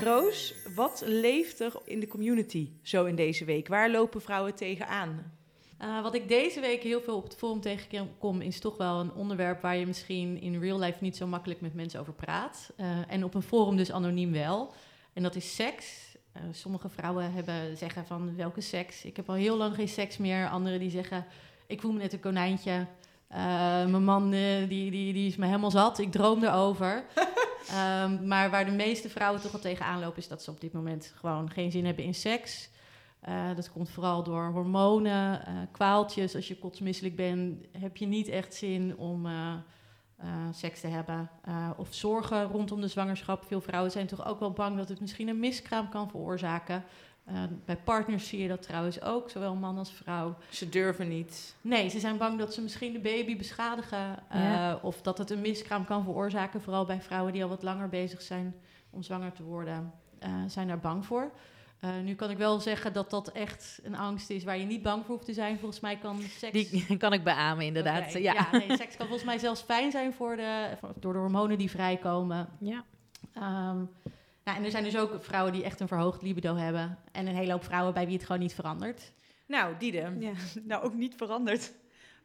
Roos, 0.03 0.53
wat 0.75 1.03
leeft 1.05 1.60
er 1.60 1.74
in 1.86 2.00
de 2.00 2.07
community 2.07 2.69
zo 2.81 3.05
in 3.05 3.15
deze 3.15 3.45
week? 3.45 3.67
Waar 3.67 3.89
lopen 3.89 4.21
vrouwen 4.21 4.55
tegenaan? 4.55 5.40
Uh, 5.81 6.01
wat 6.01 6.15
ik 6.15 6.27
deze 6.27 6.59
week 6.59 6.83
heel 6.83 7.01
veel 7.01 7.15
op 7.15 7.23
het 7.23 7.35
forum 7.35 7.61
tegenkom, 7.61 8.41
is 8.41 8.59
toch 8.59 8.77
wel 8.77 9.00
een 9.00 9.13
onderwerp 9.13 9.61
waar 9.61 9.77
je 9.77 9.85
misschien 9.85 10.41
in 10.41 10.59
real 10.59 10.79
life 10.79 10.97
niet 11.00 11.17
zo 11.17 11.27
makkelijk 11.27 11.61
met 11.61 11.73
mensen 11.73 12.00
over 12.00 12.13
praat. 12.13 12.71
Uh, 12.77 12.85
en 13.07 13.23
op 13.23 13.33
een 13.33 13.41
forum 13.41 13.75
dus 13.75 13.91
anoniem 13.91 14.31
wel. 14.31 14.73
En 15.13 15.23
dat 15.23 15.35
is 15.35 15.55
seks. 15.55 16.15
Uh, 16.38 16.41
sommige 16.51 16.89
vrouwen 16.89 17.33
hebben, 17.33 17.77
zeggen 17.77 18.05
van 18.05 18.35
welke 18.35 18.61
seks? 18.61 19.05
Ik 19.05 19.15
heb 19.15 19.29
al 19.29 19.35
heel 19.35 19.57
lang 19.57 19.75
geen 19.75 19.88
seks 19.88 20.17
meer. 20.17 20.50
Anderen 20.50 20.79
die 20.79 20.89
zeggen, 20.89 21.25
ik 21.67 21.81
voel 21.81 21.91
me 21.91 22.00
net 22.00 22.13
een 22.13 22.19
konijntje. 22.19 22.85
mijn 23.27 24.03
man 24.03 24.31
die, 24.31 24.67
die, 24.67 25.13
die 25.13 25.27
is 25.27 25.35
me 25.35 25.45
helemaal 25.45 25.71
zat. 25.71 26.00
Ik 26.00 26.11
droom 26.11 26.43
erover. 26.43 27.05
um, 28.03 28.27
maar 28.31 28.50
waar 28.50 28.65
de 28.65 28.71
meeste 28.71 29.09
vrouwen 29.09 29.41
toch 29.41 29.53
al 29.53 29.59
tegenaan 29.59 30.00
lopen, 30.00 30.17
is 30.17 30.27
dat 30.27 30.43
ze 30.43 30.51
op 30.51 30.61
dit 30.61 30.73
moment 30.73 31.13
gewoon 31.15 31.50
geen 31.50 31.71
zin 31.71 31.85
hebben 31.85 32.03
in 32.03 32.15
seks. 32.15 32.69
Uh, 33.29 33.55
dat 33.55 33.71
komt 33.71 33.89
vooral 33.89 34.23
door 34.23 34.43
hormonen, 34.43 35.41
uh, 35.47 35.53
kwaaltjes. 35.71 36.35
Als 36.35 36.47
je 36.47 36.57
kotsmisselijk 36.57 37.15
bent, 37.15 37.65
heb 37.77 37.97
je 37.97 38.05
niet 38.05 38.27
echt 38.27 38.53
zin 38.53 38.97
om 38.97 39.25
uh, 39.25 39.53
seks 40.51 40.79
te 40.79 40.87
hebben. 40.87 41.29
of 41.77 41.93
zorgen 41.93 42.43
rondom 42.43 42.81
de 42.81 42.87
zwangerschap. 42.87 43.45
Veel 43.45 43.61
vrouwen 43.61 43.91
zijn 43.91 44.07
toch 44.07 44.25
ook 44.25 44.39
wel 44.39 44.51
bang 44.51 44.77
dat 44.77 44.89
het 44.89 44.99
misschien 44.99 45.27
een 45.27 45.39
miskraam 45.39 45.89
kan 45.89 46.09
veroorzaken. 46.09 46.83
bij 47.65 47.77
partners 47.77 48.27
zie 48.27 48.41
je 48.41 48.47
dat 48.47 48.61
trouwens 48.61 49.01
ook, 49.01 49.29
zowel 49.29 49.55
man 49.55 49.77
als 49.77 49.91
vrouw. 49.91 50.35
Ze 50.49 50.69
durven 50.69 51.07
niet. 51.07 51.55
Nee, 51.61 51.89
ze 51.89 51.99
zijn 51.99 52.17
bang 52.17 52.39
dat 52.39 52.53
ze 52.53 52.61
misschien 52.61 52.93
de 52.93 52.99
baby 52.99 53.37
beschadigen. 53.37 54.23
Ja. 54.31 54.79
Of 54.81 55.01
dat 55.01 55.17
het 55.17 55.29
een 55.29 55.41
miskraam 55.41 55.85
kan 55.85 56.03
veroorzaken. 56.03 56.61
Vooral 56.61 56.85
bij 56.85 57.01
vrouwen 57.01 57.33
die 57.33 57.43
al 57.43 57.49
wat 57.49 57.63
langer 57.63 57.89
bezig 57.89 58.21
zijn 58.21 58.55
om 58.89 59.03
zwanger 59.03 59.31
te 59.31 59.43
worden, 59.43 59.91
zijn 60.47 60.67
daar 60.67 60.79
bang 60.79 61.05
voor. 61.05 61.31
Uh, 61.81 62.00
nu 62.03 62.15
kan 62.15 62.29
ik 62.29 62.38
wel 62.38 62.59
zeggen 62.59 62.93
dat 62.93 63.09
dat 63.09 63.31
echt 63.31 63.79
een 63.83 63.95
angst 63.95 64.29
is 64.29 64.43
waar 64.43 64.57
je 64.57 64.65
niet 64.65 64.81
bang 64.81 65.05
voor 65.05 65.15
hoeft 65.15 65.25
te 65.25 65.33
zijn. 65.33 65.59
Volgens 65.59 65.79
mij 65.79 65.97
kan 65.97 66.21
seks... 66.21 66.69
Die 66.69 66.97
kan 66.97 67.13
ik 67.13 67.23
beamen, 67.23 67.65
inderdaad. 67.65 68.09
Okay. 68.09 68.21
Ja. 68.21 68.33
ja, 68.33 68.57
nee, 68.57 68.77
seks 68.77 68.95
kan 68.95 69.07
volgens 69.07 69.23
mij 69.23 69.38
zelfs 69.38 69.61
fijn 69.61 69.91
zijn 69.91 70.13
voor 70.13 70.35
de, 70.35 70.77
door 71.00 71.13
de 71.13 71.19
hormonen 71.19 71.57
die 71.57 71.69
vrijkomen. 71.69 72.50
Ja. 72.59 72.85
Um, 73.35 73.89
nou, 74.43 74.57
en 74.57 74.63
er 74.63 74.71
zijn 74.71 74.83
dus 74.83 74.97
ook 74.97 75.23
vrouwen 75.23 75.53
die 75.53 75.63
echt 75.63 75.79
een 75.79 75.88
verhoogd 75.88 76.21
libido 76.21 76.55
hebben. 76.55 76.97
En 77.11 77.27
een 77.27 77.35
hele 77.35 77.51
hoop 77.51 77.63
vrouwen 77.63 77.93
bij 77.93 78.05
wie 78.05 78.15
het 78.15 78.25
gewoon 78.25 78.41
niet 78.41 78.53
verandert. 78.53 79.11
Nou, 79.45 79.75
Diede. 79.77 80.15
Ja, 80.19 80.31
nou, 80.63 80.83
ook 80.83 80.93
niet 80.93 81.15
veranderd. 81.15 81.71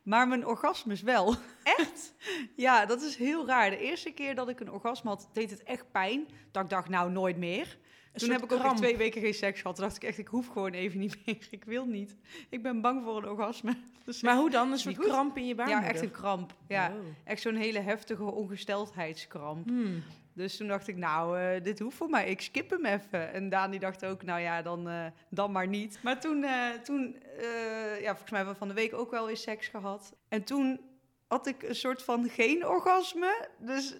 Maar 0.02 0.28
mijn 0.28 0.46
orgasmes 0.46 1.02
wel. 1.02 1.34
Echt? 1.62 2.14
ja, 2.56 2.86
dat 2.86 3.02
is 3.02 3.16
heel 3.16 3.46
raar. 3.46 3.70
De 3.70 3.78
eerste 3.78 4.10
keer 4.10 4.34
dat 4.34 4.48
ik 4.48 4.60
een 4.60 4.70
orgasme 4.70 5.10
had, 5.10 5.28
deed 5.32 5.50
het 5.50 5.62
echt 5.62 5.90
pijn. 5.92 6.26
Dat 6.50 6.62
ik 6.62 6.70
dacht, 6.70 6.88
nou, 6.88 7.10
nooit 7.10 7.36
meer. 7.36 7.78
Toen 8.16 8.30
heb 8.30 8.42
ik 8.42 8.52
ook 8.52 8.64
echt 8.64 8.76
twee 8.76 8.96
weken 8.96 9.20
geen 9.20 9.34
seks 9.34 9.60
gehad. 9.60 9.76
Toen 9.76 9.84
dacht 9.84 9.96
ik 9.96 10.08
echt, 10.08 10.18
ik 10.18 10.28
hoef 10.28 10.46
gewoon 10.46 10.72
even 10.72 10.98
niet 10.98 11.18
meer. 11.26 11.48
Ik 11.50 11.64
wil 11.64 11.86
niet. 11.86 12.16
Ik 12.48 12.62
ben 12.62 12.80
bang 12.80 13.02
voor 13.04 13.16
een 13.16 13.28
orgasme. 13.28 13.76
Dus 14.04 14.22
maar 14.22 14.36
hoe 14.36 14.50
dan? 14.50 14.72
Een 14.72 14.78
soort 14.78 14.98
kramp 14.98 15.36
in 15.36 15.46
je 15.46 15.54
baarmoeder? 15.54 15.84
Ja, 15.84 15.90
echt 15.90 16.02
een 16.02 16.10
kramp. 16.10 16.54
Ja, 16.68 16.88
oh. 16.88 16.94
echt 17.24 17.40
zo'n 17.40 17.54
hele 17.54 17.78
heftige 17.78 18.24
ongesteldheidskramp. 18.24 19.68
Hmm. 19.68 20.02
Dus 20.32 20.56
toen 20.56 20.66
dacht 20.66 20.88
ik, 20.88 20.96
nou, 20.96 21.40
uh, 21.40 21.62
dit 21.62 21.78
hoeft 21.78 21.96
voor 21.96 22.10
mij. 22.10 22.30
Ik 22.30 22.40
skip 22.40 22.70
hem 22.70 22.84
even. 22.84 23.32
En 23.32 23.48
Daan 23.48 23.70
die 23.70 23.80
dacht 23.80 24.04
ook, 24.04 24.22
nou 24.22 24.40
ja, 24.40 24.62
dan, 24.62 24.88
uh, 24.88 25.06
dan 25.30 25.52
maar 25.52 25.68
niet. 25.68 25.98
Maar 26.02 26.20
toen, 26.20 26.42
uh, 26.42 26.70
toen 26.70 27.16
ja, 28.00 28.10
volgens 28.10 28.30
mij 28.30 28.38
hebben 28.38 28.52
we 28.52 28.58
van 28.58 28.68
de 28.68 28.74
week 28.74 28.94
ook 28.94 29.10
wel 29.10 29.28
eens 29.28 29.42
seks 29.42 29.68
gehad. 29.68 30.14
En 30.28 30.44
toen 30.44 30.80
had 31.26 31.46
ik 31.46 31.62
een 31.62 31.74
soort 31.74 32.02
van 32.02 32.28
geen 32.28 32.66
orgasme. 32.66 33.48
Dus 33.58 33.96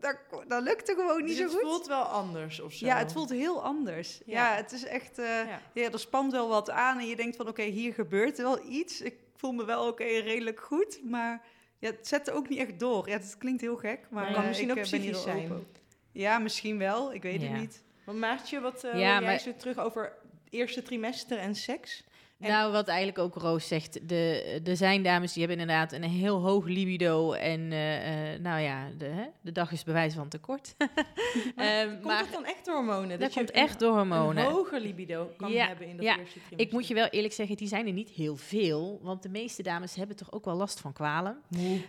dat, 0.00 0.18
dat 0.48 0.62
lukte 0.62 0.94
gewoon 0.94 1.24
niet 1.24 1.36
dus 1.36 1.52
zo 1.52 1.58
goed. 1.58 1.60
het 1.60 1.70
voelt 1.70 1.86
wel 1.86 2.02
anders 2.02 2.60
of 2.60 2.72
zo? 2.72 2.86
Ja, 2.86 2.98
het 2.98 3.12
voelt 3.12 3.30
heel 3.30 3.62
anders. 3.62 4.20
Ja, 4.26 4.50
ja 4.50 4.56
het 4.56 4.72
is 4.72 4.84
echt... 4.84 5.18
Uh, 5.18 5.26
ja. 5.26 5.60
ja. 5.72 5.90
er 5.90 5.98
spant 5.98 6.32
wel 6.32 6.48
wat 6.48 6.70
aan 6.70 6.98
en 6.98 7.06
je 7.06 7.16
denkt 7.16 7.36
van... 7.36 7.48
oké, 7.48 7.60
okay, 7.60 7.72
hier 7.72 7.94
gebeurt 7.94 8.38
wel 8.38 8.68
iets. 8.68 9.00
Ik 9.00 9.14
voel 9.36 9.52
me 9.52 9.64
wel 9.64 9.80
oké, 9.80 10.02
okay, 10.02 10.18
redelijk 10.18 10.60
goed. 10.60 11.00
Maar 11.04 11.42
ja, 11.78 11.90
het 11.90 12.08
zet 12.08 12.30
ook 12.30 12.48
niet 12.48 12.58
echt 12.58 12.78
door. 12.78 13.08
Ja, 13.08 13.16
het 13.16 13.36
klinkt 13.38 13.60
heel 13.60 13.76
gek, 13.76 14.06
maar... 14.10 14.26
Het 14.26 14.34
kan 14.34 14.46
misschien 14.46 14.70
ook 14.70 14.80
psychisch 14.80 15.22
zijn. 15.22 15.44
Open. 15.44 15.66
Ja, 16.12 16.38
misschien 16.38 16.78
wel. 16.78 17.14
Ik 17.14 17.22
weet 17.22 17.42
het 17.42 17.52
niet. 17.52 17.82
Want 18.04 18.18
Maartje, 18.18 18.60
wat 18.60 18.84
uh, 18.84 18.98
ja, 18.98 19.20
jij 19.20 19.38
zo 19.38 19.54
terug 19.56 19.78
over 19.78 20.12
eerste 20.50 20.82
trimester 20.82 21.38
en 21.38 21.54
seks? 21.54 22.04
En 22.38 22.50
nou, 22.50 22.72
wat 22.72 22.88
eigenlijk 22.88 23.18
ook 23.18 23.34
Roos 23.34 23.68
zegt, 23.68 24.08
de, 24.08 24.60
er 24.64 24.76
zijn 24.76 25.02
dames 25.02 25.32
die 25.32 25.42
hebben 25.46 25.60
inderdaad 25.60 25.92
een 25.92 26.02
heel 26.02 26.40
hoog 26.40 26.66
libido 26.66 27.32
en 27.32 27.60
uh, 27.60 28.32
uh, 28.32 28.40
nou 28.40 28.60
ja, 28.60 28.88
de, 28.98 29.04
hè, 29.04 29.24
de 29.40 29.52
dag 29.52 29.72
is 29.72 29.84
bewijs 29.84 30.14
van 30.14 30.28
tekort. 30.28 30.74
maar, 31.56 31.82
um, 31.82 31.90
komt 31.90 32.04
maar, 32.04 32.24
dan 32.32 32.44
echt 32.44 32.64
door 32.64 32.74
hormonen? 32.74 33.08
Dat, 33.08 33.20
dat 33.20 33.32
komt 33.32 33.50
echt 33.50 33.78
door 33.78 33.94
hormonen. 33.94 34.44
Een 34.44 34.52
hoger 34.52 34.80
libido 34.80 35.30
kan 35.36 35.52
ja, 35.52 35.66
hebben 35.66 35.86
in 35.86 35.96
dat 35.96 36.04
ja. 36.04 36.18
eerste 36.18 36.32
trimester. 36.32 36.60
Ik 36.60 36.72
moet 36.72 36.88
je 36.88 36.94
wel 36.94 37.06
eerlijk 37.06 37.34
zeggen, 37.34 37.56
die 37.56 37.68
zijn 37.68 37.86
er 37.86 37.92
niet 37.92 38.10
heel 38.10 38.36
veel, 38.36 39.00
want 39.02 39.22
de 39.22 39.28
meeste 39.28 39.62
dames 39.62 39.94
hebben 39.94 40.16
toch 40.16 40.32
ook 40.32 40.44
wel 40.44 40.56
last 40.56 40.80
van 40.80 40.92
kwalen. 40.92 41.38
Moe. 41.48 41.80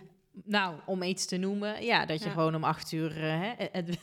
Nou, 0.44 0.74
om 0.86 1.02
iets 1.02 1.26
te 1.26 1.36
noemen, 1.36 1.84
ja, 1.84 2.06
dat 2.06 2.18
je 2.18 2.24
ja. 2.24 2.30
gewoon 2.30 2.54
om 2.54 2.64
acht 2.64 2.92
uur 2.92 3.24
uh, 3.24 3.40
het, 3.72 3.98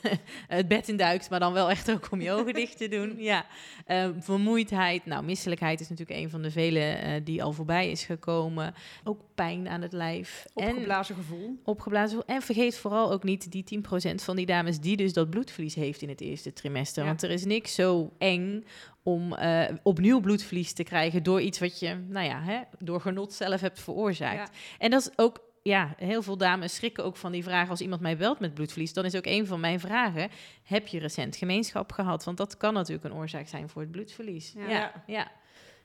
het, 0.48 0.68
bed 0.68 0.88
induikt, 0.88 1.30
maar 1.30 1.40
dan 1.40 1.52
wel 1.52 1.70
echt 1.70 1.90
ook 1.90 2.08
om 2.10 2.20
je 2.20 2.32
ogen 2.32 2.54
dicht 2.54 2.76
te 2.76 2.88
doen. 2.88 3.14
Ja, 3.26 3.46
uh, 3.86 4.08
vermoeidheid, 4.18 5.06
nou, 5.06 5.24
misselijkheid 5.24 5.80
is 5.80 5.88
natuurlijk 5.88 6.20
een 6.20 6.30
van 6.30 6.42
de 6.42 6.50
vele 6.50 6.80
uh, 6.80 7.10
die 7.24 7.42
al 7.42 7.52
voorbij 7.52 7.90
is 7.90 8.04
gekomen. 8.04 8.74
Ook 9.04 9.20
pijn 9.34 9.68
aan 9.68 9.82
het 9.82 9.92
lijf. 9.92 10.46
Opgeblazen 10.54 11.16
en, 11.16 11.22
gevoel. 11.22 11.60
Opgeblazen 11.64 12.22
En 12.26 12.42
vergeet 12.42 12.78
vooral 12.78 13.12
ook 13.12 13.22
niet 13.22 13.52
die 13.52 13.82
10% 14.10 14.14
van 14.14 14.36
die 14.36 14.46
dames 14.46 14.80
die 14.80 14.96
dus 14.96 15.12
dat 15.12 15.30
bloedverlies 15.30 15.74
heeft 15.74 16.02
in 16.02 16.08
het 16.08 16.20
eerste 16.20 16.52
trimester. 16.52 17.02
Ja. 17.02 17.08
Want 17.08 17.22
er 17.22 17.30
is 17.30 17.44
niks 17.44 17.74
zo 17.74 18.12
eng 18.18 18.64
om 19.02 19.32
uh, 19.32 19.64
opnieuw 19.82 20.20
bloedverlies 20.20 20.72
te 20.72 20.82
krijgen 20.82 21.22
door 21.22 21.40
iets 21.40 21.58
wat 21.58 21.78
je, 21.78 21.94
nou 22.08 22.26
ja, 22.26 22.42
hè, 22.42 22.60
door 22.78 23.00
genot 23.00 23.32
zelf 23.32 23.60
hebt 23.60 23.80
veroorzaakt. 23.80 24.50
Ja. 24.52 24.58
En 24.78 24.90
dat 24.90 25.00
is 25.00 25.10
ook 25.16 25.40
ja, 25.66 25.94
heel 25.96 26.22
veel 26.22 26.36
dames 26.36 26.74
schrikken 26.74 27.04
ook 27.04 27.16
van 27.16 27.32
die 27.32 27.42
vraag 27.42 27.70
als 27.70 27.80
iemand 27.80 28.00
mij 28.00 28.16
belt 28.16 28.40
met 28.40 28.54
bloedverlies. 28.54 28.92
Dan 28.92 29.04
is 29.04 29.14
ook 29.14 29.26
een 29.26 29.46
van 29.46 29.60
mijn 29.60 29.80
vragen: 29.80 30.30
heb 30.62 30.86
je 30.86 30.98
recent 30.98 31.36
gemeenschap 31.36 31.92
gehad? 31.92 32.24
Want 32.24 32.36
dat 32.36 32.56
kan 32.56 32.74
natuurlijk 32.74 33.04
een 33.04 33.14
oorzaak 33.14 33.48
zijn 33.48 33.68
voor 33.68 33.82
het 33.82 33.90
bloedverlies. 33.90 34.52
Ja, 34.56 34.68
ja. 34.68 34.92
ja. 35.06 35.30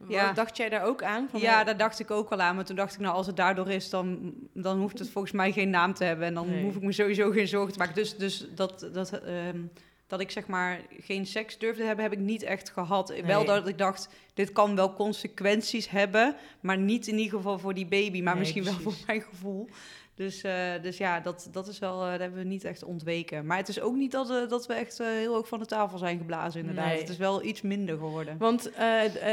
ja. 0.07 0.33
Dacht 0.33 0.57
jij 0.57 0.69
daar 0.69 0.83
ook 0.83 1.03
aan? 1.03 1.27
Van 1.29 1.39
ja, 1.39 1.63
daar 1.63 1.77
dacht 1.77 1.99
ik 1.99 2.11
ook 2.11 2.29
wel 2.29 2.41
aan. 2.41 2.55
Maar 2.55 2.65
toen 2.65 2.75
dacht 2.75 2.93
ik, 2.93 2.99
nou, 2.99 3.15
als 3.15 3.27
het 3.27 3.35
daardoor 3.35 3.69
is, 3.69 3.89
dan, 3.89 4.33
dan 4.53 4.79
hoeft 4.79 4.99
het 4.99 5.09
volgens 5.09 5.33
mij 5.33 5.51
geen 5.51 5.69
naam 5.69 5.93
te 5.93 6.03
hebben. 6.03 6.27
En 6.27 6.33
dan 6.33 6.49
nee. 6.49 6.63
hoef 6.63 6.75
ik 6.75 6.81
me 6.81 6.91
sowieso 6.91 7.31
geen 7.31 7.47
zorgen 7.47 7.73
te 7.73 7.79
maken. 7.79 7.95
Dus, 7.95 8.17
dus 8.17 8.47
dat, 8.55 8.89
dat, 8.93 9.21
um, 9.27 9.71
dat 10.11 10.19
ik 10.19 10.31
zeg 10.31 10.47
maar 10.47 10.81
geen 10.99 11.25
seks 11.25 11.57
durfde 11.57 11.83
hebben, 11.83 12.03
heb 12.03 12.13
ik 12.13 12.19
niet 12.19 12.43
echt 12.43 12.69
gehad. 12.69 13.09
Nee. 13.09 13.23
Wel 13.23 13.45
dat 13.45 13.67
ik 13.67 13.77
dacht, 13.77 14.09
dit 14.33 14.51
kan 14.51 14.75
wel 14.75 14.93
consequenties 14.93 15.89
hebben, 15.89 16.35
maar 16.59 16.77
niet 16.77 17.07
in 17.07 17.17
ieder 17.17 17.37
geval 17.37 17.59
voor 17.59 17.73
die 17.73 17.85
baby, 17.85 18.21
maar 18.21 18.33
nee, 18.33 18.41
misschien 18.41 18.63
precies. 18.63 18.83
wel 18.83 18.91
voor 18.91 19.03
mijn 19.07 19.21
gevoel. 19.21 19.69
Dus, 20.15 20.43
uh, 20.43 20.71
dus 20.81 20.97
ja, 20.97 21.19
dat, 21.19 21.49
dat 21.51 21.67
is 21.67 21.79
wel, 21.79 22.05
uh, 22.05 22.11
dat 22.11 22.19
hebben 22.19 22.39
we 22.39 22.45
niet 22.45 22.63
echt 22.63 22.83
ontweken. 22.83 23.45
Maar 23.45 23.57
het 23.57 23.67
is 23.67 23.79
ook 23.79 23.95
niet 23.95 24.11
dat, 24.11 24.29
uh, 24.29 24.49
dat 24.49 24.67
we 24.67 24.73
echt 24.73 24.97
heel 24.97 25.33
hoog 25.33 25.47
van 25.47 25.59
de 25.59 25.65
tafel 25.65 25.97
zijn 25.97 26.17
geblazen, 26.17 26.59
inderdaad. 26.59 26.85
Nee. 26.85 26.99
Het 26.99 27.09
is 27.09 27.17
wel 27.17 27.43
iets 27.43 27.61
minder 27.61 27.97
geworden. 27.97 28.37
Want 28.37 28.71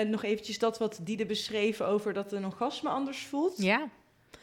nog 0.06 0.22
eventjes 0.22 0.58
dat 0.58 0.78
wat 0.78 1.00
Diede 1.02 1.26
beschreven 1.26 1.86
over 1.86 2.12
dat 2.12 2.32
een 2.32 2.44
orgasme 2.44 2.88
anders 2.88 3.26
voelt. 3.26 3.62
Ja. 3.62 3.88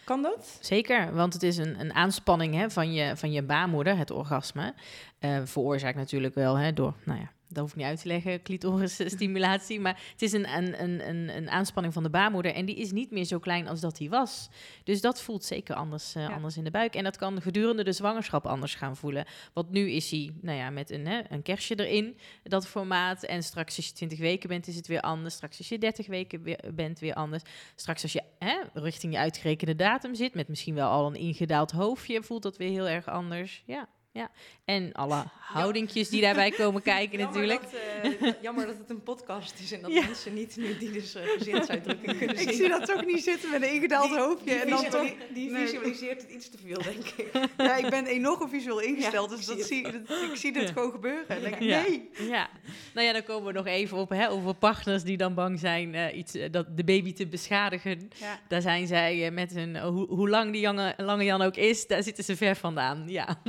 Kan 0.05 0.21
dat? 0.21 0.57
Zeker, 0.61 1.13
want 1.13 1.33
het 1.33 1.43
is 1.43 1.57
een, 1.57 1.79
een 1.79 1.93
aanspanning 1.93 2.53
hè, 2.53 2.69
van, 2.69 2.93
je, 2.93 3.17
van 3.17 3.31
je 3.31 3.43
baarmoeder, 3.43 3.97
het 3.97 4.11
orgasme. 4.11 4.73
Uh, 5.19 5.37
veroorzaakt 5.43 5.97
natuurlijk 5.97 6.35
wel 6.35 6.57
hè, 6.57 6.73
door, 6.73 6.93
nou 7.03 7.19
ja, 7.19 7.31
dat 7.47 7.57
hoef 7.57 7.69
ik 7.69 7.75
niet 7.75 7.85
uit 7.85 8.01
te 8.01 8.07
leggen, 8.07 8.41
clitorisstimulatie. 8.41 9.79
maar 9.85 10.01
het 10.11 10.21
is 10.21 10.31
een, 10.31 10.55
een, 10.57 11.09
een, 11.09 11.35
een 11.37 11.49
aanspanning 11.49 11.93
van 11.93 12.03
de 12.03 12.09
baarmoeder 12.09 12.53
en 12.53 12.65
die 12.65 12.75
is 12.75 12.91
niet 12.91 13.11
meer 13.11 13.23
zo 13.23 13.39
klein 13.39 13.67
als 13.67 13.79
dat 13.79 13.97
die 13.97 14.09
was. 14.09 14.49
Dus 14.83 15.01
dat 15.01 15.21
voelt 15.21 15.43
zeker 15.43 15.75
anders, 15.75 16.15
uh, 16.15 16.23
ja. 16.23 16.33
anders 16.33 16.57
in 16.57 16.63
de 16.63 16.71
buik. 16.71 16.95
En 16.95 17.03
dat 17.03 17.17
kan 17.17 17.41
gedurende 17.41 17.83
de 17.83 17.91
zwangerschap 17.91 18.45
anders 18.45 18.75
gaan 18.75 18.95
voelen. 18.95 19.25
Want 19.53 19.69
nu 19.69 19.91
is 19.91 20.11
hij, 20.11 20.31
nou 20.41 20.57
ja, 20.57 20.69
met 20.69 20.89
een, 20.89 21.07
hè, 21.07 21.21
een 21.29 21.41
kerstje 21.41 21.85
erin, 21.85 22.17
dat 22.43 22.67
formaat. 22.67 23.23
En 23.23 23.43
straks 23.43 23.77
als 23.77 23.87
je 23.87 23.93
20 23.93 24.19
weken 24.19 24.49
bent, 24.49 24.67
is 24.67 24.75
het 24.75 24.87
weer 24.87 25.01
anders. 25.01 25.33
Straks 25.33 25.57
als 25.57 25.69
je 25.69 25.77
30 25.77 26.07
weken 26.07 26.43
weer, 26.43 26.59
bent, 26.73 26.99
weer 26.99 27.13
anders. 27.13 27.43
Straks 27.75 28.03
als 28.03 28.13
je 28.13 28.23
hè, 28.39 28.55
richting 28.73 29.13
je 29.13 29.19
uitgerekende 29.19 29.75
datum 29.75 30.15
zit, 30.15 30.33
met 30.33 30.47
misschien 30.47 30.75
wel 30.75 30.89
al 30.89 31.07
een 31.07 31.15
ingedaald 31.15 31.71
hoofdje, 31.71 32.23
voelt 32.23 32.43
dat 32.43 32.57
weer 32.57 32.69
heel 32.69 32.87
erg 32.87 33.07
anders. 33.07 33.63
Ja. 33.65 33.87
Ja, 34.15 34.29
en 34.65 34.93
alle 34.93 35.23
houdingjes 35.39 36.09
die 36.09 36.21
daarbij 36.21 36.51
komen 36.51 36.81
kijken 36.93 37.19
jammer 37.19 37.47
natuurlijk. 37.47 37.61
Dat, 38.01 38.21
uh, 38.21 38.41
jammer 38.41 38.65
dat 38.65 38.77
het 38.77 38.89
een 38.89 39.03
podcast 39.03 39.59
is 39.59 39.71
en 39.71 39.81
dat 39.81 39.93
ja. 39.97 40.01
mensen 40.01 40.33
niet 40.33 40.55
nu 40.55 40.77
die 40.77 40.91
dus 40.91 41.15
uh, 41.15 41.21
gezinsuitdrukking 41.37 42.17
kunnen 42.17 42.37
zien. 42.37 42.49
Ik 42.49 42.55
zie 42.55 42.69
dat 42.69 42.85
toch 42.85 43.05
niet 43.05 43.23
zitten 43.23 43.49
met 43.49 43.61
een 43.61 43.73
ingedaald 43.73 44.09
die, 44.09 44.19
hoofdje. 44.19 44.45
Die, 44.45 44.59
en 44.59 44.69
dan 44.69 44.89
toch, 44.89 45.13
die 45.33 45.51
nee. 45.51 45.65
visualiseert 45.65 46.21
het 46.21 46.31
iets 46.31 46.49
te 46.49 46.57
veel, 46.57 46.81
denk 46.81 47.05
ik. 47.05 47.49
Ja, 47.57 47.75
ik 47.75 47.89
ben 47.89 48.05
enorm 48.05 48.49
visueel 48.49 48.79
ingesteld, 48.79 49.29
ja, 49.29 49.35
dus 49.35 49.45
dat 49.45 49.61
zie, 49.61 49.83
dat, 49.83 49.93
ik 50.31 50.35
zie 50.35 50.51
dit 50.51 50.69
gewoon 50.69 50.91
gebeuren. 50.91 51.29
En 51.29 51.41
denk 51.41 51.53
ik, 51.53 51.59
nee. 51.59 52.09
Ja. 52.29 52.49
nou 52.93 53.07
ja, 53.07 53.13
dan 53.13 53.23
komen 53.23 53.47
we 53.47 53.53
nog 53.53 53.67
even 53.67 53.97
op 53.97 54.09
hè, 54.09 54.29
over 54.29 54.53
partners 54.53 55.03
die 55.03 55.17
dan 55.17 55.33
bang 55.33 55.59
zijn 55.59 55.93
uh, 55.93 56.17
iets, 56.17 56.37
dat 56.51 56.77
de 56.77 56.83
baby 56.83 57.13
te 57.13 57.27
beschadigen. 57.27 58.09
Daar 58.47 58.61
zijn 58.61 58.87
zij 58.87 59.31
met 59.31 59.53
hun, 59.53 59.79
hoe, 59.79 60.07
hoe 60.07 60.29
lang 60.29 60.51
die 60.51 60.61
lange, 60.61 60.93
lange 60.97 61.23
Jan 61.23 61.41
ook 61.41 61.55
is, 61.55 61.87
daar 61.87 62.03
zitten 62.03 62.23
ze 62.23 62.35
ver 62.35 62.55
vandaan. 62.55 63.03
Ja. 63.07 63.41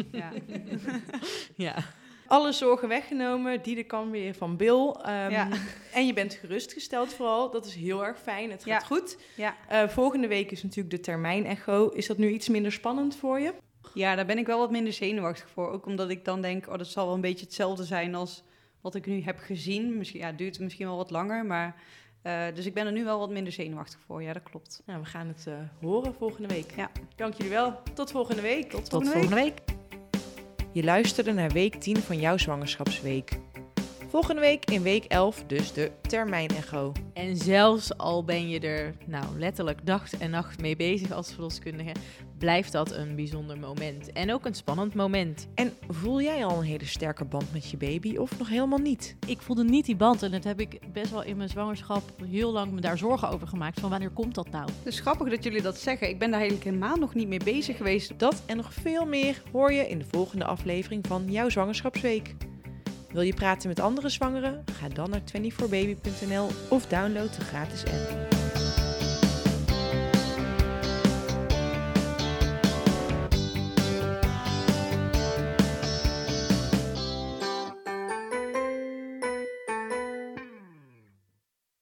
ja. 1.56 1.74
Alle 2.26 2.52
zorgen 2.52 2.88
weggenomen. 2.88 3.62
Die 3.62 3.84
kan 3.84 4.10
weer 4.10 4.34
van 4.34 4.56
Bill. 4.56 4.94
Ehm, 5.02 5.30
Ja. 5.30 5.48
En 5.92 6.06
je 6.06 6.12
bent 6.12 6.34
gerustgesteld 6.34 7.14
vooral. 7.14 7.50
Dat 7.50 7.66
is 7.66 7.74
heel 7.74 8.04
erg 8.04 8.18
fijn. 8.20 8.50
Het 8.50 8.64
gaat 8.64 8.80
Ja. 8.80 8.86
goed. 8.86 9.16
Ja. 9.36 9.54
Eh, 9.68 9.88
volgende 9.88 10.26
week 10.28 10.50
is 10.50 10.62
natuurlijk 10.62 10.90
de 10.96 11.00
termijn-echo. 11.00 11.88
Is 11.88 12.06
dat 12.06 12.18
nu 12.18 12.28
iets 12.30 12.48
minder 12.48 12.72
spannend 12.72 13.16
voor 13.16 13.40
je? 13.40 13.54
ja, 13.94 14.14
daar 14.14 14.26
ben 14.26 14.38
ik 14.38 14.46
wel 14.46 14.58
wat 14.58 14.70
minder 14.70 14.92
zenuwachtig 14.92 15.48
voor. 15.50 15.70
Ook 15.70 15.86
omdat 15.86 16.10
ik 16.10 16.24
dan 16.24 16.40
denk, 16.40 16.66
oh, 16.68 16.78
dat 16.78 16.86
zal 16.86 17.06
wel 17.06 17.14
een 17.14 17.20
beetje 17.20 17.44
hetzelfde 17.44 17.84
zijn 17.84 18.14
als 18.14 18.42
wat 18.80 18.94
ik 18.94 19.06
nu 19.06 19.22
heb 19.22 19.38
gezien. 19.38 19.96
Misschien 19.98 20.20
ja, 20.20 20.26
het 20.26 20.38
duurt 20.38 20.58
misschien 20.60 20.86
wel 20.86 20.96
wat 20.96 21.10
langer, 21.10 21.44
maar... 21.46 21.74
eh, 22.22 22.42
dus 22.54 22.66
ik 22.66 22.74
ben 22.74 22.86
er 22.86 22.92
nu 22.92 23.04
wel 23.04 23.18
wat 23.18 23.30
minder 23.30 23.52
zenuwachtig 23.52 23.98
voor. 24.06 24.22
Ja, 24.22 24.32
dat 24.32 24.42
klopt. 24.42 24.82
Nou, 24.86 25.00
we 25.00 25.06
gaan 25.06 25.26
het 25.28 25.46
eh, 25.46 25.54
horen 25.80 26.14
volgende 26.14 26.48
week. 26.48 26.72
Ja. 26.76 26.90
Dank 27.16 27.34
jullie 27.34 27.52
wel. 27.52 27.80
Tot 27.94 28.10
volgende 28.10 28.42
week. 28.42 28.70
Tot 28.70 28.90
Tot 28.90 29.08
volgende 29.08 29.34
week. 29.34 29.60
Je 30.76 30.84
luisterde 30.84 31.32
naar 31.32 31.50
week 31.50 31.74
10 31.74 31.96
van 31.96 32.20
jouw 32.20 32.36
zwangerschapsweek. 32.36 33.38
Volgende 34.08 34.40
week 34.40 34.70
in 34.70 34.82
week 34.82 35.04
11 35.04 35.44
dus 35.46 35.72
de 35.72 35.92
termijn-echo. 36.00 36.92
En 37.12 37.36
zelfs 37.36 37.98
al 37.98 38.24
ben 38.24 38.48
je 38.48 38.60
er 38.60 38.94
nou 39.06 39.38
letterlijk 39.38 39.86
dag 39.86 40.12
en 40.18 40.30
nacht 40.30 40.60
mee 40.60 40.76
bezig 40.76 41.12
als 41.12 41.32
verloskundige, 41.32 41.92
blijft 42.38 42.72
dat 42.72 42.92
een 42.92 43.14
bijzonder 43.14 43.58
moment. 43.58 44.12
En 44.12 44.32
ook 44.32 44.46
een 44.46 44.54
spannend 44.54 44.94
moment. 44.94 45.48
En 45.54 45.72
voel 45.88 46.20
jij 46.20 46.44
al 46.44 46.58
een 46.58 46.64
hele 46.64 46.84
sterke 46.84 47.24
band 47.24 47.52
met 47.52 47.70
je 47.70 47.76
baby 47.76 48.16
of 48.16 48.38
nog 48.38 48.48
helemaal 48.48 48.78
niet? 48.78 49.16
Ik 49.26 49.40
voelde 49.40 49.64
niet 49.64 49.86
die 49.86 49.96
band 49.96 50.22
en 50.22 50.30
dat 50.30 50.44
heb 50.44 50.60
ik 50.60 50.78
best 50.92 51.10
wel 51.10 51.22
in 51.22 51.36
mijn 51.36 51.48
zwangerschap 51.48 52.02
heel 52.24 52.52
lang 52.52 52.72
me 52.72 52.80
daar 52.80 52.98
zorgen 52.98 53.28
over 53.28 53.46
gemaakt. 53.46 53.80
Van 53.80 53.90
wanneer 53.90 54.10
komt 54.10 54.34
dat 54.34 54.50
nou? 54.50 54.64
Het 54.64 54.92
is 54.92 55.00
grappig 55.00 55.28
dat 55.28 55.44
jullie 55.44 55.62
dat 55.62 55.78
zeggen. 55.78 56.08
Ik 56.08 56.18
ben 56.18 56.30
daar 56.30 56.40
eigenlijk 56.40 56.70
helemaal 56.70 56.96
nog 56.96 57.14
niet 57.14 57.28
mee 57.28 57.44
bezig 57.44 57.76
geweest. 57.76 58.18
Dat 58.18 58.42
en 58.46 58.56
nog 58.56 58.72
veel 58.72 59.06
meer 59.06 59.42
hoor 59.52 59.72
je 59.72 59.88
in 59.88 59.98
de 59.98 60.06
volgende 60.10 60.44
aflevering 60.44 61.06
van 61.06 61.24
jouw 61.30 61.48
zwangerschapsweek. 61.48 62.34
Wil 63.12 63.22
je 63.22 63.34
praten 63.34 63.68
met 63.68 63.80
andere 63.80 64.08
zwangeren? 64.08 64.64
Ga 64.72 64.88
dan 64.88 65.10
naar 65.10 65.20
24baby.nl 65.20 66.48
of 66.68 66.86
download 66.86 67.34
de 67.34 67.44
gratis 67.44 67.84
app. 67.84 68.25